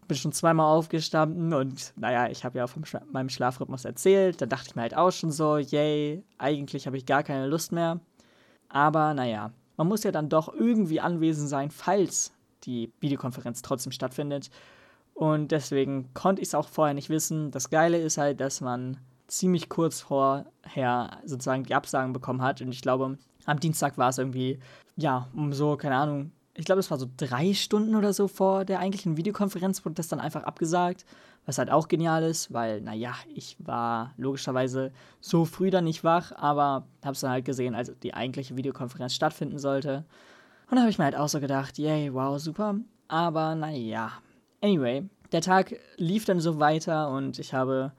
ich 0.00 0.04
bin 0.08 0.16
schon 0.16 0.32
zweimal 0.32 0.66
aufgestanden 0.66 1.52
und 1.52 1.92
naja, 1.96 2.28
ich 2.28 2.44
habe 2.44 2.58
ja 2.58 2.66
von 2.66 2.84
Schla 2.84 3.02
meinem 3.12 3.28
Schlafrhythmus 3.28 3.84
erzählt. 3.84 4.40
Da 4.40 4.46
dachte 4.46 4.68
ich 4.68 4.76
mir 4.76 4.82
halt 4.82 4.96
auch 4.96 5.10
schon 5.10 5.30
so, 5.30 5.58
yay, 5.58 6.24
eigentlich 6.38 6.86
habe 6.86 6.96
ich 6.96 7.06
gar 7.06 7.22
keine 7.22 7.46
Lust 7.46 7.72
mehr. 7.72 8.00
Aber 8.68 9.14
naja, 9.14 9.50
man 9.76 9.88
muss 9.88 10.04
ja 10.04 10.12
dann 10.12 10.28
doch 10.28 10.52
irgendwie 10.52 11.00
anwesend 11.00 11.48
sein, 11.48 11.70
falls 11.70 12.32
die 12.64 12.92
Videokonferenz 13.00 13.62
trotzdem 13.62 13.92
stattfindet. 13.92 14.50
Und 15.14 15.50
deswegen 15.52 16.12
konnte 16.14 16.42
ich 16.42 16.48
es 16.48 16.54
auch 16.54 16.68
vorher 16.68 16.94
nicht 16.94 17.08
wissen. 17.08 17.50
Das 17.50 17.70
Geile 17.70 17.98
ist 17.98 18.18
halt, 18.18 18.40
dass 18.40 18.60
man 18.60 18.98
ziemlich 19.28 19.68
kurz 19.68 20.00
vorher 20.00 21.18
sozusagen 21.24 21.64
die 21.64 21.74
Absagen 21.74 22.12
bekommen 22.12 22.42
hat. 22.42 22.60
Und 22.60 22.72
ich 22.72 22.82
glaube, 22.82 23.18
am 23.44 23.60
Dienstag 23.60 23.98
war 23.98 24.10
es 24.10 24.18
irgendwie, 24.18 24.58
ja, 24.96 25.28
um 25.34 25.52
so, 25.52 25.76
keine 25.76 25.96
Ahnung, 25.96 26.32
ich 26.54 26.64
glaube, 26.64 26.80
es 26.80 26.90
war 26.90 26.98
so 26.98 27.06
drei 27.16 27.54
Stunden 27.54 27.96
oder 27.96 28.12
so 28.12 28.28
vor 28.28 28.64
der 28.64 28.78
eigentlichen 28.78 29.16
Videokonferenz, 29.16 29.84
wurde 29.84 29.96
das 29.96 30.08
dann 30.08 30.20
einfach 30.20 30.44
abgesagt, 30.44 31.04
was 31.46 31.58
halt 31.58 31.70
auch 31.70 31.88
genial 31.88 32.24
ist, 32.24 32.52
weil, 32.52 32.80
naja, 32.80 33.14
ich 33.32 33.56
war 33.60 34.12
logischerweise 34.16 34.92
so 35.20 35.44
früh 35.44 35.70
dann 35.70 35.84
nicht 35.84 36.02
wach, 36.04 36.32
aber 36.32 36.86
hab's 37.04 37.20
dann 37.20 37.30
halt 37.30 37.44
gesehen, 37.44 37.74
als 37.74 37.92
die 38.02 38.14
eigentliche 38.14 38.56
Videokonferenz 38.56 39.14
stattfinden 39.14 39.58
sollte. 39.58 40.04
Und 40.68 40.76
da 40.76 40.80
habe 40.82 40.90
ich 40.90 40.98
mir 40.98 41.04
halt 41.04 41.16
auch 41.16 41.28
so 41.28 41.40
gedacht, 41.40 41.78
yay, 41.78 42.12
wow, 42.12 42.38
super. 42.38 42.74
Aber 43.06 43.54
naja. 43.54 44.10
Anyway, 44.60 45.04
der 45.30 45.40
Tag 45.40 45.76
lief 45.96 46.24
dann 46.24 46.40
so 46.40 46.58
weiter 46.58 47.10
und 47.10 47.38
ich 47.38 47.54
habe 47.54 47.92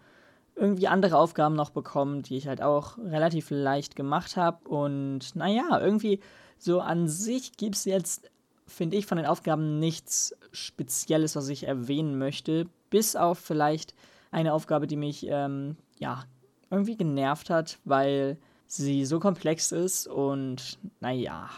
irgendwie 0.56 0.88
andere 0.88 1.18
Aufgaben 1.18 1.56
noch 1.56 1.70
bekommen, 1.70 2.24
die 2.24 2.36
ich 2.36 2.48
halt 2.48 2.62
auch 2.62 2.98
relativ 2.98 3.50
leicht 3.50 3.96
gemacht 3.96 4.36
habe. 4.36 4.68
Und 4.68 5.36
naja, 5.36 5.80
irgendwie 5.80 6.20
so 6.58 6.82
an 6.82 7.08
sich 7.08 7.56
gibt 7.56 7.76
es 7.76 7.86
jetzt, 7.86 8.30
finde 8.66 8.98
ich, 8.98 9.06
von 9.06 9.18
den 9.18 9.28
Aufgaben 9.28 9.80
nichts 9.80 10.36
Spezielles, 10.52 11.36
was 11.36 11.48
ich 11.48 11.68
erwähnen 11.68 12.18
möchte. 12.18 12.68
Bis 12.90 13.16
auf 13.16 13.40
vielleicht 13.40 13.94
eine 14.32 14.54
Aufgabe, 14.54 14.88
die 14.88 14.98
mich, 14.98 15.26
ähm, 15.28 15.78
ja, 15.98 16.24
irgendwie 16.70 16.98
genervt 16.98 17.50
hat, 17.50 17.80
weil 17.86 18.38
sie 18.66 19.06
so 19.06 19.20
komplex 19.20 19.72
ist 19.72 20.08
und 20.08 20.78
naja, 21.00 21.50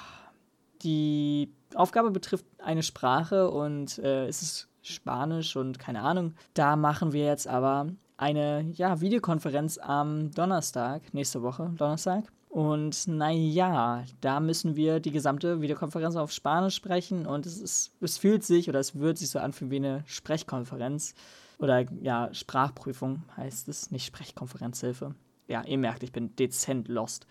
die 0.84 1.52
Aufgabe 1.74 2.12
betrifft 2.12 2.46
eine 2.60 2.84
Sprache 2.84 3.50
und 3.50 3.98
äh, 4.00 4.28
es 4.28 4.42
ist 4.42 4.68
Spanisch 4.82 5.56
und 5.56 5.80
keine 5.80 6.02
Ahnung. 6.02 6.34
Da 6.54 6.76
machen 6.76 7.12
wir 7.12 7.26
jetzt 7.26 7.48
aber 7.48 7.88
eine 8.18 8.62
ja, 8.74 9.02
Videokonferenz 9.02 9.78
am 9.78 10.32
Donnerstag, 10.32 11.14
nächste 11.14 11.42
Woche, 11.42 11.72
Donnerstag. 11.76 12.26
Und 12.50 13.08
naja, 13.08 14.04
da 14.22 14.40
müssen 14.40 14.76
wir 14.76 15.00
die 15.00 15.12
gesamte 15.12 15.62
Videokonferenz 15.62 16.16
auf 16.16 16.32
Spanisch 16.32 16.76
sprechen 16.76 17.28
und 17.28 17.46
es, 17.46 17.62
ist, 17.62 17.92
es 18.02 18.18
fühlt 18.18 18.44
sich 18.44 18.68
oder 18.68 18.80
es 18.80 19.00
wird 19.00 19.20
sich 19.20 19.30
so 19.30 19.38
anfühlen 19.38 19.70
wie 19.70 19.76
eine 19.76 20.04
Sprechkonferenz. 20.08 21.14
Oder 21.60 21.86
ja, 22.02 22.34
Sprachprüfung 22.34 23.24
heißt 23.38 23.68
es, 23.68 23.92
nicht 23.92 24.06
Sprechkonferenzhilfe. 24.06 25.14
Ja, 25.48 25.64
ihr 25.64 25.78
merkt, 25.78 26.02
ich 26.02 26.12
bin 26.12 26.36
dezent 26.36 26.88
lost. 26.88 27.28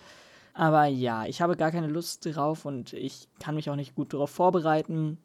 Aber 0.54 0.86
ja, 0.86 1.26
ich 1.26 1.40
habe 1.40 1.56
gar 1.56 1.72
keine 1.72 1.88
Lust 1.88 2.24
drauf 2.24 2.64
und 2.64 2.92
ich 2.92 3.28
kann 3.40 3.56
mich 3.56 3.70
auch 3.70 3.76
nicht 3.76 3.96
gut 3.96 4.12
darauf 4.12 4.30
vorbereiten, 4.30 5.18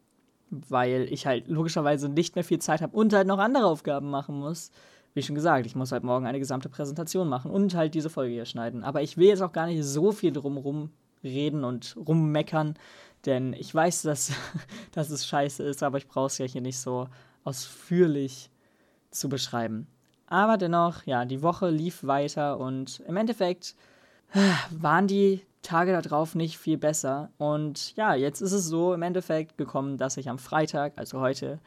weil 0.50 1.06
ich 1.10 1.26
halt 1.26 1.46
logischerweise 1.46 2.08
nicht 2.08 2.34
mehr 2.34 2.44
viel 2.44 2.58
Zeit 2.58 2.82
habe 2.82 2.96
und 2.96 3.12
halt 3.12 3.28
noch 3.28 3.38
andere 3.38 3.66
Aufgaben 3.66 4.10
machen 4.10 4.38
muss 4.40 4.72
wie 5.14 5.22
schon 5.22 5.34
gesagt, 5.34 5.66
ich 5.66 5.76
muss 5.76 5.92
halt 5.92 6.02
morgen 6.02 6.26
eine 6.26 6.40
gesamte 6.40 6.68
Präsentation 6.68 7.28
machen 7.28 7.50
und 7.50 7.74
halt 7.74 7.94
diese 7.94 8.10
Folge 8.10 8.34
hier 8.34 8.46
schneiden. 8.46 8.84
Aber 8.84 9.02
ich 9.02 9.16
will 9.16 9.28
jetzt 9.28 9.42
auch 9.42 9.52
gar 9.52 9.66
nicht 9.66 9.84
so 9.84 10.12
viel 10.12 10.32
drumherum 10.32 10.90
reden 11.22 11.64
und 11.64 11.96
rummeckern, 11.96 12.74
denn 13.24 13.52
ich 13.54 13.74
weiß, 13.74 14.02
dass, 14.02 14.32
dass 14.92 15.10
es 15.10 15.26
scheiße 15.26 15.62
ist, 15.62 15.82
aber 15.82 15.98
ich 15.98 16.08
brauche 16.08 16.26
es 16.26 16.38
ja 16.38 16.46
hier 16.46 16.60
nicht 16.60 16.78
so 16.78 17.08
ausführlich 17.44 18.50
zu 19.10 19.28
beschreiben. 19.28 19.86
Aber 20.26 20.56
dennoch, 20.56 21.04
ja, 21.04 21.24
die 21.24 21.42
Woche 21.42 21.70
lief 21.70 22.04
weiter 22.04 22.58
und 22.58 23.00
im 23.06 23.16
Endeffekt 23.16 23.76
waren 24.70 25.06
die 25.06 25.42
Tage 25.62 25.92
darauf 26.00 26.34
nicht 26.34 26.58
viel 26.58 26.76
besser. 26.76 27.30
Und 27.38 27.94
ja, 27.96 28.14
jetzt 28.14 28.40
ist 28.40 28.52
es 28.52 28.66
so 28.66 28.92
im 28.94 29.02
Endeffekt 29.02 29.56
gekommen, 29.56 29.96
dass 29.96 30.16
ich 30.16 30.28
am 30.28 30.38
Freitag, 30.38 30.92
also 30.96 31.20
heute, 31.20 31.58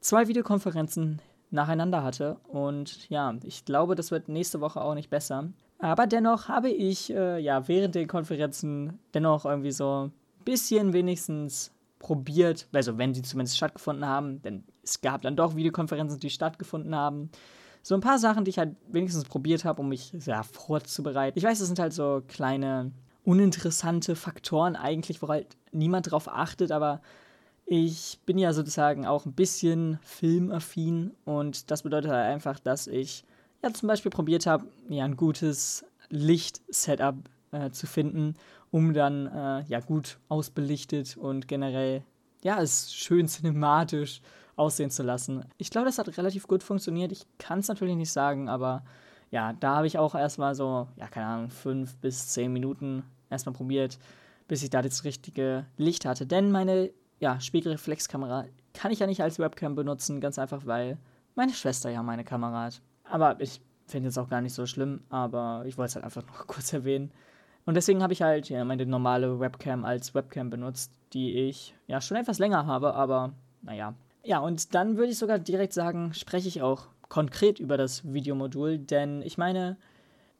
zwei 0.00 0.28
Videokonferenzen 0.28 1.20
nacheinander 1.50 2.02
hatte. 2.02 2.36
Und 2.48 3.08
ja, 3.10 3.34
ich 3.44 3.64
glaube, 3.64 3.94
das 3.94 4.10
wird 4.10 4.28
nächste 4.28 4.60
Woche 4.60 4.80
auch 4.80 4.94
nicht 4.94 5.10
besser. 5.10 5.48
Aber 5.78 6.06
dennoch 6.06 6.48
habe 6.48 6.70
ich 6.70 7.12
äh, 7.12 7.38
ja 7.38 7.68
während 7.68 7.94
den 7.94 8.08
Konferenzen 8.08 8.98
dennoch 9.14 9.44
irgendwie 9.44 9.72
so 9.72 10.06
ein 10.06 10.12
bisschen 10.44 10.92
wenigstens 10.92 11.72
probiert, 11.98 12.68
also 12.72 12.98
wenn 12.98 13.14
sie 13.14 13.22
zumindest 13.22 13.56
stattgefunden 13.56 14.06
haben, 14.06 14.42
denn 14.42 14.64
es 14.82 15.00
gab 15.00 15.22
dann 15.22 15.36
doch 15.36 15.56
Videokonferenzen, 15.56 16.20
die 16.20 16.30
stattgefunden 16.30 16.94
haben. 16.94 17.30
So 17.82 17.94
ein 17.94 18.00
paar 18.00 18.18
Sachen, 18.18 18.44
die 18.44 18.50
ich 18.50 18.58
halt 18.58 18.76
wenigstens 18.88 19.24
probiert 19.24 19.64
habe, 19.64 19.80
um 19.80 19.88
mich 19.88 20.12
ja, 20.24 20.42
vorzubereiten. 20.42 21.38
Ich 21.38 21.44
weiß, 21.44 21.58
das 21.58 21.68
sind 21.68 21.78
halt 21.78 21.92
so 21.92 22.22
kleine, 22.26 22.92
uninteressante 23.24 24.16
Faktoren 24.16 24.76
eigentlich, 24.76 25.22
wo 25.22 25.28
halt 25.28 25.56
niemand 25.72 26.10
drauf 26.10 26.28
achtet, 26.28 26.72
aber 26.72 27.00
ich 27.66 28.20
bin 28.24 28.38
ja 28.38 28.52
sozusagen 28.52 29.06
auch 29.06 29.26
ein 29.26 29.32
bisschen 29.32 29.98
filmaffin 30.02 31.12
und 31.24 31.70
das 31.70 31.82
bedeutet 31.82 32.12
halt 32.12 32.32
einfach, 32.32 32.60
dass 32.60 32.86
ich 32.86 33.24
ja 33.62 33.72
zum 33.72 33.88
Beispiel 33.88 34.10
probiert 34.10 34.46
habe, 34.46 34.66
ja 34.88 35.04
ein 35.04 35.16
gutes 35.16 35.84
Licht-Setup 36.08 37.16
äh, 37.50 37.70
zu 37.70 37.88
finden, 37.88 38.34
um 38.70 38.94
dann 38.94 39.26
äh, 39.26 39.64
ja 39.68 39.80
gut 39.80 40.18
ausbelichtet 40.28 41.16
und 41.16 41.48
generell 41.48 42.04
ja 42.44 42.62
es 42.62 42.94
schön 42.94 43.26
cinematisch 43.26 44.20
aussehen 44.54 44.90
zu 44.90 45.02
lassen. 45.02 45.44
Ich 45.58 45.70
glaube, 45.70 45.86
das 45.86 45.98
hat 45.98 46.16
relativ 46.16 46.46
gut 46.46 46.62
funktioniert. 46.62 47.10
Ich 47.10 47.26
kann 47.38 47.58
es 47.58 47.68
natürlich 47.68 47.96
nicht 47.96 48.12
sagen, 48.12 48.48
aber 48.48 48.84
ja, 49.32 49.52
da 49.54 49.76
habe 49.76 49.88
ich 49.88 49.98
auch 49.98 50.14
erstmal 50.14 50.54
so, 50.54 50.86
ja, 50.96 51.08
keine 51.08 51.26
Ahnung, 51.26 51.50
fünf 51.50 51.96
bis 51.96 52.28
zehn 52.28 52.52
Minuten 52.52 53.02
erstmal 53.28 53.54
probiert, 53.54 53.98
bis 54.46 54.62
ich 54.62 54.70
da 54.70 54.82
das 54.82 55.02
richtige 55.02 55.66
Licht 55.76 56.04
hatte. 56.04 56.26
Denn 56.26 56.52
meine 56.52 56.90
ja, 57.18 57.40
Spiegelreflexkamera 57.40 58.46
kann 58.74 58.90
ich 58.92 58.98
ja 58.98 59.06
nicht 59.06 59.22
als 59.22 59.38
Webcam 59.38 59.74
benutzen, 59.74 60.20
ganz 60.20 60.38
einfach, 60.38 60.66
weil 60.66 60.98
meine 61.34 61.52
Schwester 61.52 61.90
ja 61.90 62.02
meine 62.02 62.24
Kamera 62.24 62.64
hat. 62.64 62.82
Aber 63.04 63.40
ich 63.40 63.60
finde 63.86 64.08
es 64.08 64.18
auch 64.18 64.28
gar 64.28 64.40
nicht 64.40 64.54
so 64.54 64.66
schlimm, 64.66 65.00
aber 65.08 65.64
ich 65.66 65.78
wollte 65.78 65.90
es 65.90 65.94
halt 65.94 66.04
einfach 66.04 66.22
noch 66.26 66.46
kurz 66.46 66.72
erwähnen. 66.72 67.10
Und 67.64 67.74
deswegen 67.74 68.02
habe 68.02 68.12
ich 68.12 68.22
halt 68.22 68.48
ja, 68.48 68.64
meine 68.64 68.86
normale 68.86 69.40
Webcam 69.40 69.84
als 69.84 70.14
Webcam 70.14 70.50
benutzt, 70.50 70.92
die 71.12 71.32
ich 71.48 71.74
ja 71.86 72.00
schon 72.00 72.16
etwas 72.16 72.38
länger 72.38 72.66
habe, 72.66 72.94
aber 72.94 73.32
naja. 73.62 73.94
Ja, 74.24 74.38
und 74.38 74.74
dann 74.74 74.96
würde 74.96 75.10
ich 75.12 75.18
sogar 75.18 75.38
direkt 75.38 75.72
sagen, 75.72 76.12
spreche 76.14 76.48
ich 76.48 76.62
auch 76.62 76.88
konkret 77.08 77.60
über 77.60 77.76
das 77.76 78.12
Videomodul, 78.12 78.78
denn 78.78 79.22
ich 79.22 79.38
meine, 79.38 79.76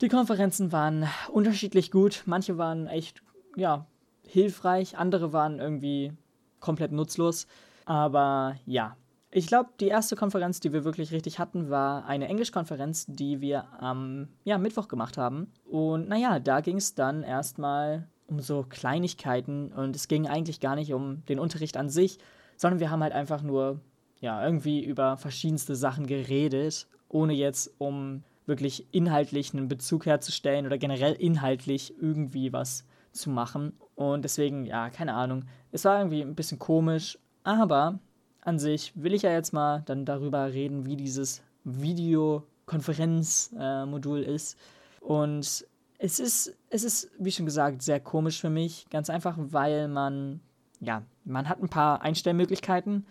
die 0.00 0.08
Konferenzen 0.08 0.72
waren 0.72 1.08
unterschiedlich 1.32 1.90
gut. 1.90 2.22
Manche 2.26 2.58
waren 2.58 2.86
echt, 2.86 3.22
ja, 3.56 3.86
hilfreich, 4.26 4.98
andere 4.98 5.32
waren 5.32 5.58
irgendwie 5.58 6.12
komplett 6.60 6.92
nutzlos. 6.92 7.46
Aber 7.84 8.56
ja, 8.66 8.96
ich 9.30 9.46
glaube, 9.46 9.70
die 9.80 9.88
erste 9.88 10.16
Konferenz, 10.16 10.60
die 10.60 10.72
wir 10.72 10.84
wirklich 10.84 11.12
richtig 11.12 11.38
hatten, 11.38 11.68
war 11.68 12.06
eine 12.06 12.28
Englischkonferenz, 12.28 13.06
die 13.06 13.40
wir 13.40 13.66
am 13.80 14.28
ja, 14.44 14.56
Mittwoch 14.58 14.88
gemacht 14.88 15.18
haben. 15.18 15.52
Und 15.64 16.08
naja, 16.08 16.38
da 16.38 16.60
ging 16.60 16.78
es 16.78 16.94
dann 16.94 17.22
erstmal 17.22 18.08
um 18.28 18.40
so 18.40 18.64
Kleinigkeiten 18.68 19.72
und 19.72 19.94
es 19.94 20.08
ging 20.08 20.26
eigentlich 20.26 20.60
gar 20.60 20.74
nicht 20.74 20.92
um 20.92 21.24
den 21.26 21.38
Unterricht 21.38 21.76
an 21.76 21.90
sich, 21.90 22.18
sondern 22.56 22.80
wir 22.80 22.90
haben 22.90 23.02
halt 23.02 23.12
einfach 23.12 23.42
nur 23.42 23.80
ja, 24.20 24.44
irgendwie 24.44 24.84
über 24.84 25.16
verschiedenste 25.16 25.76
Sachen 25.76 26.06
geredet, 26.06 26.86
ohne 27.08 27.34
jetzt 27.34 27.72
um 27.78 28.24
wirklich 28.46 28.86
inhaltlich 28.92 29.52
einen 29.52 29.68
Bezug 29.68 30.06
herzustellen 30.06 30.66
oder 30.66 30.78
generell 30.78 31.12
inhaltlich 31.12 31.94
irgendwie 32.00 32.52
was 32.52 32.84
zu 33.16 33.30
machen. 33.30 33.72
Und 33.94 34.22
deswegen, 34.22 34.66
ja, 34.66 34.90
keine 34.90 35.14
Ahnung. 35.14 35.44
Es 35.72 35.84
war 35.84 35.98
irgendwie 35.98 36.22
ein 36.22 36.34
bisschen 36.34 36.58
komisch, 36.58 37.18
aber 37.42 37.98
an 38.42 38.58
sich 38.58 38.92
will 38.94 39.14
ich 39.14 39.22
ja 39.22 39.32
jetzt 39.32 39.52
mal 39.52 39.82
dann 39.86 40.04
darüber 40.04 40.52
reden, 40.52 40.86
wie 40.86 40.96
dieses 40.96 41.42
Videokonferenzmodul 41.64 44.22
äh, 44.22 44.34
ist. 44.34 44.58
Und 45.00 45.66
es 45.98 46.20
ist, 46.20 46.56
es 46.70 46.84
ist, 46.84 47.10
wie 47.18 47.32
schon 47.32 47.46
gesagt, 47.46 47.82
sehr 47.82 48.00
komisch 48.00 48.40
für 48.40 48.50
mich. 48.50 48.86
Ganz 48.90 49.10
einfach, 49.10 49.36
weil 49.38 49.88
man, 49.88 50.40
ja, 50.80 51.02
man 51.24 51.48
hat 51.48 51.62
ein 51.62 51.68
paar 51.68 52.02
Einstellmöglichkeiten. 52.02 53.06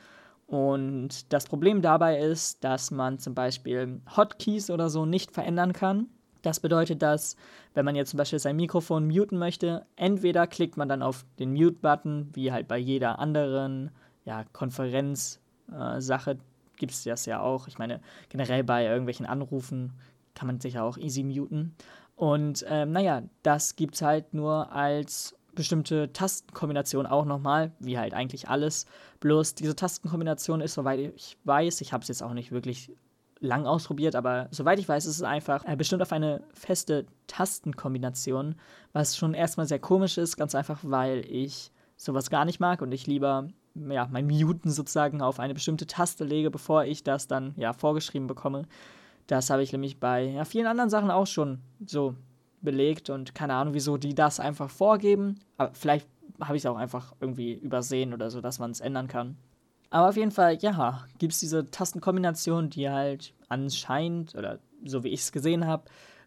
Und 0.48 1.34
das 1.34 1.46
Problem 1.46 1.82
dabei 1.82 2.20
ist, 2.20 2.64
dass 2.64 2.92
man 2.92 3.18
zum 3.18 3.34
Beispiel 3.34 4.02
Hotkeys 4.16 4.70
oder 4.70 4.90
so 4.90 5.06
nicht 5.06 5.32
verändern 5.32 5.74
kann. 5.74 6.08
Das 6.46 6.60
bedeutet, 6.60 7.02
dass, 7.02 7.36
wenn 7.74 7.86
man 7.86 7.96
jetzt 7.96 8.12
zum 8.12 8.20
Beispiel 8.20 8.38
sein 8.38 8.56
Mikrofon 8.56 9.08
muten 9.08 9.40
möchte, 9.40 9.88
entweder 9.96 10.46
klickt 10.46 10.78
man 10.78 10.88
dann 10.88 11.02
auf 11.02 11.26
den 11.40 11.54
Mute-Button, 11.54 12.30
wie 12.34 12.52
halt 12.52 12.68
bei 12.68 12.78
jeder 12.78 13.18
anderen 13.18 13.90
ja, 14.26 14.44
Konferenz-Sache 14.54 16.32
äh, 16.32 16.38
gibt 16.78 16.92
es 16.92 17.04
das 17.04 17.26
ja 17.26 17.40
auch. 17.40 17.68
Ich 17.68 17.80
meine, 17.80 18.00
generell 18.30 18.64
bei 18.64 18.86
irgendwelchen 18.86 19.26
Anrufen 19.26 19.94
kann 20.36 20.46
man 20.46 20.60
sich 20.60 20.76
ja 20.76 20.84
auch 20.84 20.98
easy 21.00 21.24
muten. 21.24 21.74
Und 22.16 22.64
ähm, 22.70 22.92
naja, 22.92 23.24
das 23.42 23.76
gibt 23.76 23.96
es 23.96 24.04
halt 24.04 24.36
nur 24.36 24.72
als 24.72 25.36
bestimmte 25.56 26.14
Tastenkombination 26.14 27.08
auch 27.08 27.26
nochmal, 27.26 27.72
wie 27.80 27.98
halt 27.98 28.14
eigentlich 28.14 28.50
alles. 28.50 28.86
Bloß 29.20 29.56
diese 29.56 29.76
Tastenkombination 29.76 30.62
ist, 30.62 30.76
soweit 30.76 31.00
ich 31.00 31.38
weiß, 31.46 31.82
ich 31.82 31.92
habe 31.92 32.04
es 32.04 32.10
jetzt 32.10 32.22
auch 32.22 32.34
nicht 32.34 32.52
wirklich 32.52 32.92
lang 33.40 33.66
ausprobiert, 33.66 34.16
aber 34.16 34.48
soweit 34.52 34.80
ich 34.80 34.88
weiß, 34.88 35.06
ist 35.06 35.18
es 35.18 35.24
einfach 35.24 35.66
äh, 35.66 35.76
bestimmt 35.76 36.02
auf 36.02 36.12
eine 36.12 36.42
feste 36.54 37.06
Tastenkombination, 37.28 38.56
was 38.94 39.18
schon 39.18 39.34
erstmal 39.34 39.68
sehr 39.68 39.80
komisch 39.80 40.18
ist, 40.18 40.38
ganz 40.38 40.56
einfach, 40.56 40.80
weil 40.84 41.26
ich 41.30 41.72
sowas 41.98 42.30
gar 42.30 42.46
nicht 42.46 42.60
mag 42.60 42.82
und 42.82 42.92
ich 42.92 43.08
lieber 43.08 43.48
ja, 43.76 44.08
mein 44.10 44.28
Muten 44.28 44.72
sozusagen 44.72 45.22
auf 45.22 45.40
eine 45.40 45.54
bestimmte 45.54 45.86
Taste 45.86 46.24
lege, 46.24 46.50
bevor 46.50 46.86
ich 46.86 47.04
das 47.04 47.28
dann 47.28 47.54
ja 47.58 47.74
vorgeschrieben 47.74 48.28
bekomme. 48.28 48.64
Das 49.28 49.50
habe 49.50 49.64
ich 49.64 49.72
nämlich 49.72 50.00
bei 50.00 50.24
ja, 50.24 50.46
vielen 50.46 50.68
anderen 50.68 50.90
Sachen 50.90 51.12
auch 51.12 51.28
schon 51.28 51.60
so 51.86 52.16
belegt 52.62 53.10
und 53.10 53.36
keine 53.36 53.54
Ahnung, 53.56 53.74
wieso 53.74 53.98
die 53.98 54.16
das 54.16 54.40
einfach 54.40 54.70
vorgeben. 54.70 55.40
Aber 55.58 55.74
vielleicht 55.74 56.08
habe 56.40 56.58
ich 56.58 56.64
es 56.64 56.66
auch 56.66 56.78
einfach 56.78 57.14
irgendwie 57.20 57.54
übersehen 57.54 58.14
oder 58.14 58.30
so, 58.30 58.42
dass 58.42 58.60
man 58.60 58.72
es 58.72 58.82
ändern 58.82 59.08
kann. 59.08 59.38
Aber 59.96 60.10
auf 60.10 60.18
jeden 60.18 60.32
Fall, 60.32 60.58
ja, 60.58 61.06
gibt 61.20 61.32
es 61.32 61.40
diese 61.40 61.72
Tastenkombinationen, 61.72 62.70
die 62.70 62.90
halt 62.90 63.34
anscheinend, 63.48 64.36
oder 64.36 64.60
so 64.84 65.06
wie 65.06 65.08
ich 65.08 65.22
es 65.22 65.32
gesehen 65.32 65.66
habe, 65.66 65.86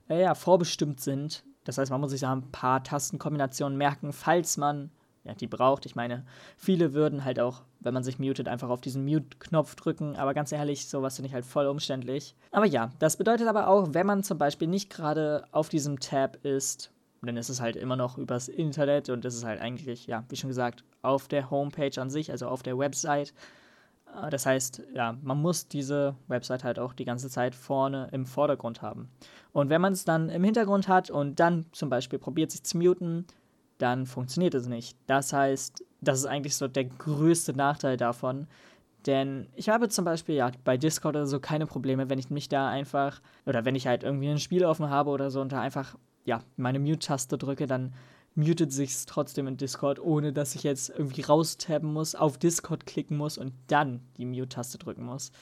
äh, 0.08 0.22
ja, 0.22 0.34
vorbestimmt 0.34 1.02
sind. 1.02 1.44
Das 1.64 1.76
heißt, 1.76 1.90
man 1.90 2.00
muss 2.00 2.12
sich 2.12 2.22
da 2.22 2.32
ein 2.32 2.50
paar 2.50 2.82
Tastenkombinationen 2.82 3.76
merken, 3.76 4.14
falls 4.14 4.56
man 4.56 4.90
ja, 5.24 5.34
die 5.34 5.46
braucht. 5.46 5.84
Ich 5.84 5.94
meine, 5.94 6.24
viele 6.56 6.94
würden 6.94 7.26
halt 7.26 7.40
auch, 7.40 7.60
wenn 7.80 7.92
man 7.92 8.04
sich 8.04 8.18
mutet, 8.18 8.48
einfach 8.48 8.70
auf 8.70 8.80
diesen 8.80 9.04
Mute-Knopf 9.04 9.74
drücken. 9.74 10.16
Aber 10.16 10.32
ganz 10.32 10.50
ehrlich, 10.50 10.88
sowas 10.88 11.16
finde 11.16 11.28
ich 11.28 11.34
halt 11.34 11.44
voll 11.44 11.66
umständlich. 11.66 12.34
Aber 12.52 12.64
ja, 12.64 12.90
das 13.00 13.18
bedeutet 13.18 13.48
aber 13.48 13.68
auch, 13.68 13.88
wenn 13.92 14.06
man 14.06 14.22
zum 14.22 14.38
Beispiel 14.38 14.68
nicht 14.68 14.88
gerade 14.88 15.44
auf 15.52 15.68
diesem 15.68 16.00
Tab 16.00 16.42
ist, 16.42 16.90
dann 17.22 17.36
ist 17.36 17.48
es 17.48 17.60
halt 17.60 17.76
immer 17.76 17.96
noch 17.96 18.18
übers 18.18 18.48
Internet 18.48 19.08
und 19.08 19.24
es 19.24 19.34
ist 19.34 19.44
halt 19.44 19.60
eigentlich, 19.60 20.06
ja, 20.06 20.24
wie 20.28 20.36
schon 20.36 20.48
gesagt, 20.48 20.84
auf 21.02 21.28
der 21.28 21.50
Homepage 21.50 22.00
an 22.00 22.10
sich, 22.10 22.30
also 22.30 22.46
auf 22.48 22.62
der 22.62 22.78
Website. 22.78 23.34
Äh, 24.22 24.30
das 24.30 24.46
heißt, 24.46 24.82
ja, 24.94 25.16
man 25.22 25.40
muss 25.40 25.68
diese 25.68 26.14
Website 26.28 26.64
halt 26.64 26.78
auch 26.78 26.92
die 26.92 27.04
ganze 27.04 27.28
Zeit 27.28 27.54
vorne 27.54 28.08
im 28.12 28.26
Vordergrund 28.26 28.82
haben. 28.82 29.08
Und 29.52 29.70
wenn 29.70 29.80
man 29.80 29.92
es 29.92 30.04
dann 30.04 30.28
im 30.28 30.44
Hintergrund 30.44 30.88
hat 30.88 31.10
und 31.10 31.40
dann 31.40 31.66
zum 31.72 31.90
Beispiel 31.90 32.18
probiert, 32.18 32.50
sich 32.50 32.62
zu 32.62 32.78
muten, 32.78 33.26
dann 33.78 34.06
funktioniert 34.06 34.54
es 34.54 34.66
nicht. 34.66 34.96
Das 35.06 35.32
heißt, 35.32 35.84
das 36.00 36.20
ist 36.20 36.26
eigentlich 36.26 36.56
so 36.56 36.68
der 36.68 36.84
größte 36.84 37.52
Nachteil 37.52 37.96
davon. 37.96 38.46
Denn 39.06 39.48
ich 39.54 39.68
habe 39.68 39.88
zum 39.88 40.04
Beispiel 40.04 40.34
ja 40.34 40.50
bei 40.64 40.76
Discord 40.76 41.16
oder 41.16 41.26
so 41.26 41.40
keine 41.40 41.66
Probleme, 41.66 42.10
wenn 42.10 42.18
ich 42.18 42.30
mich 42.30 42.48
da 42.48 42.68
einfach, 42.68 43.20
oder 43.46 43.64
wenn 43.64 43.76
ich 43.76 43.86
halt 43.86 44.02
irgendwie 44.02 44.28
ein 44.28 44.38
Spiel 44.38 44.64
offen 44.64 44.90
habe 44.90 45.10
oder 45.10 45.30
so 45.30 45.40
und 45.40 45.52
da 45.52 45.60
einfach, 45.60 45.96
ja, 46.28 46.44
meine 46.56 46.78
Mute-Taste 46.78 47.38
drücke, 47.38 47.66
dann 47.66 47.94
mutet 48.34 48.70
sich 48.70 48.94
trotzdem 49.06 49.48
in 49.48 49.56
Discord, 49.56 49.98
ohne 49.98 50.32
dass 50.32 50.54
ich 50.54 50.62
jetzt 50.62 50.90
irgendwie 50.90 51.22
raustappen 51.22 51.90
muss, 51.90 52.14
auf 52.14 52.36
Discord 52.36 52.84
klicken 52.84 53.16
muss 53.16 53.38
und 53.38 53.54
dann 53.66 54.02
die 54.18 54.26
Mute-Taste 54.26 54.76
drücken 54.76 55.04
muss. 55.04 55.32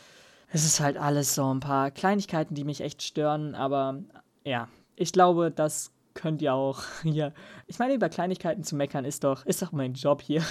Es 0.49 0.65
ist 0.65 0.79
halt 0.79 0.97
alles 0.97 1.35
so 1.35 1.53
ein 1.53 1.59
paar 1.59 1.91
Kleinigkeiten, 1.91 2.55
die 2.55 2.63
mich 2.63 2.81
echt 2.81 3.03
stören, 3.03 3.57
aber 3.57 4.01
ja, 4.45 4.69
ich 4.95 5.13
glaube, 5.13 5.51
das 5.51 5.91
könnt 6.15 6.41
ihr 6.41 6.55
auch 6.55 6.85
hier. 7.03 7.35
Ich 7.67 7.81
meine, 7.81 7.93
über 7.93 8.09
Kleinigkeiten 8.09 8.63
zu 8.63 8.77
meckern 8.77 9.05
ist 9.05 9.25
doch, 9.25 9.45
ist 9.45 9.61
doch 9.63 9.73
mein 9.73 9.95
Job 9.95 10.23
hier. 10.23 10.45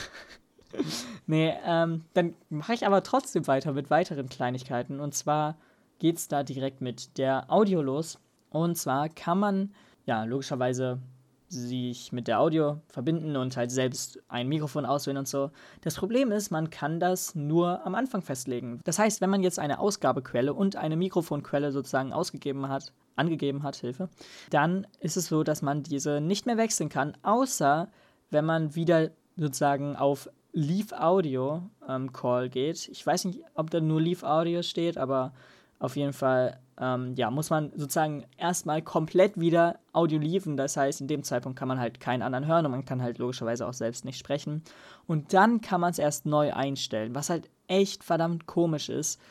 nee, 1.27 1.53
ähm, 1.65 2.03
dann 2.13 2.35
mache 2.49 2.73
ich 2.73 2.85
aber 2.85 3.03
trotzdem 3.03 3.47
weiter 3.47 3.71
mit 3.71 3.89
weiteren 3.89 4.27
Kleinigkeiten. 4.27 4.99
Und 4.99 5.15
zwar 5.15 5.55
geht 5.99 6.17
es 6.17 6.27
da 6.27 6.43
direkt 6.43 6.81
mit 6.81 7.17
der 7.17 7.49
Audio 7.49 7.81
los. 7.81 8.19
Und 8.49 8.77
zwar 8.77 9.09
kann 9.09 9.39
man, 9.39 9.73
ja, 10.05 10.23
logischerweise 10.23 10.99
sich 11.47 12.11
mit 12.11 12.27
der 12.27 12.39
Audio 12.39 12.81
verbinden 12.87 13.35
und 13.35 13.55
halt 13.55 13.71
selbst 13.71 14.19
ein 14.27 14.47
Mikrofon 14.47 14.85
auswählen 14.85 15.17
und 15.17 15.27
so. 15.27 15.51
Das 15.81 15.95
Problem 15.95 16.31
ist, 16.31 16.49
man 16.49 16.69
kann 16.69 16.99
das 16.99 17.35
nur 17.35 17.85
am 17.85 17.95
Anfang 17.95 18.21
festlegen. 18.21 18.79
Das 18.83 18.99
heißt, 18.99 19.21
wenn 19.21 19.29
man 19.29 19.43
jetzt 19.43 19.59
eine 19.59 19.79
Ausgabequelle 19.79 20.53
und 20.53 20.75
eine 20.75 20.97
Mikrofonquelle 20.97 21.71
sozusagen 21.71 22.13
ausgegeben 22.13 22.67
hat, 22.67 22.93
angegeben 23.15 23.63
hat, 23.63 23.75
Hilfe, 23.75 24.09
dann 24.49 24.87
ist 24.99 25.17
es 25.17 25.27
so, 25.27 25.43
dass 25.43 25.61
man 25.61 25.83
diese 25.83 26.19
nicht 26.19 26.45
mehr 26.45 26.57
wechseln 26.57 26.89
kann, 26.89 27.15
außer 27.21 27.89
wenn 28.31 28.45
man 28.45 28.75
wieder 28.75 29.11
sozusagen 29.37 29.95
auf 29.95 30.29
Leave 30.51 30.99
Audio 30.99 31.69
ähm, 31.87 32.11
Call 32.11 32.49
geht. 32.49 32.87
Ich 32.89 33.05
weiß 33.05 33.25
nicht, 33.25 33.41
ob 33.53 33.69
da 33.69 33.81
nur 33.81 34.01
Leave 34.01 34.27
Audio 34.27 34.61
steht, 34.61 34.97
aber 34.97 35.33
auf 35.79 35.95
jeden 35.95 36.13
Fall 36.13 36.59
ähm, 36.79 37.13
ja, 37.15 37.31
muss 37.31 37.49
man 37.49 37.71
sozusagen 37.75 38.25
erstmal 38.37 38.81
komplett 38.81 39.39
wieder 39.39 39.79
Audio 39.93 40.19
liefen. 40.19 40.57
Das 40.57 40.75
heißt, 40.75 41.01
in 41.01 41.07
dem 41.07 41.23
Zeitpunkt 41.23 41.57
kann 41.57 41.67
man 41.67 41.79
halt 41.79 41.99
keinen 41.99 42.21
anderen 42.21 42.47
hören 42.47 42.65
und 42.65 42.71
man 42.71 42.85
kann 42.85 43.01
halt 43.01 43.17
logischerweise 43.17 43.67
auch 43.67 43.73
selbst 43.73 44.03
nicht 44.05 44.17
sprechen. 44.17 44.63
Und 45.07 45.33
dann 45.33 45.61
kann 45.61 45.81
man 45.81 45.91
es 45.91 45.99
erst 45.99 46.25
neu 46.25 46.53
einstellen, 46.53 47.15
was 47.15 47.29
halt 47.29 47.49
echt 47.67 48.03
verdammt 48.03 48.45
komisch 48.45 48.89
ist. 48.89 49.21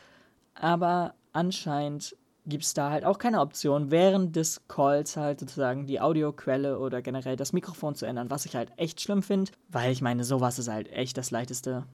Aber 0.55 1.13
anscheinend 1.33 2.15
gibt 2.47 2.63
es 2.63 2.73
da 2.73 2.91
halt 2.91 3.05
auch 3.05 3.17
keine 3.17 3.41
Option, 3.41 3.91
während 3.91 4.35
des 4.35 4.67
Calls 4.67 5.17
halt 5.17 5.39
sozusagen 5.39 5.87
die 5.87 5.99
Audioquelle 5.99 6.79
oder 6.79 7.01
generell 7.01 7.35
das 7.35 7.53
Mikrofon 7.53 7.95
zu 7.95 8.05
ändern, 8.05 8.29
was 8.29 8.45
ich 8.45 8.55
halt 8.55 8.71
echt 8.77 9.01
schlimm 9.01 9.23
finde, 9.23 9.51
weil 9.69 9.91
ich 9.91 10.01
meine, 10.01 10.23
sowas 10.23 10.59
ist 10.59 10.67
halt 10.67 10.91
echt 10.91 11.17
das 11.17 11.31
Leichteste. 11.31 11.85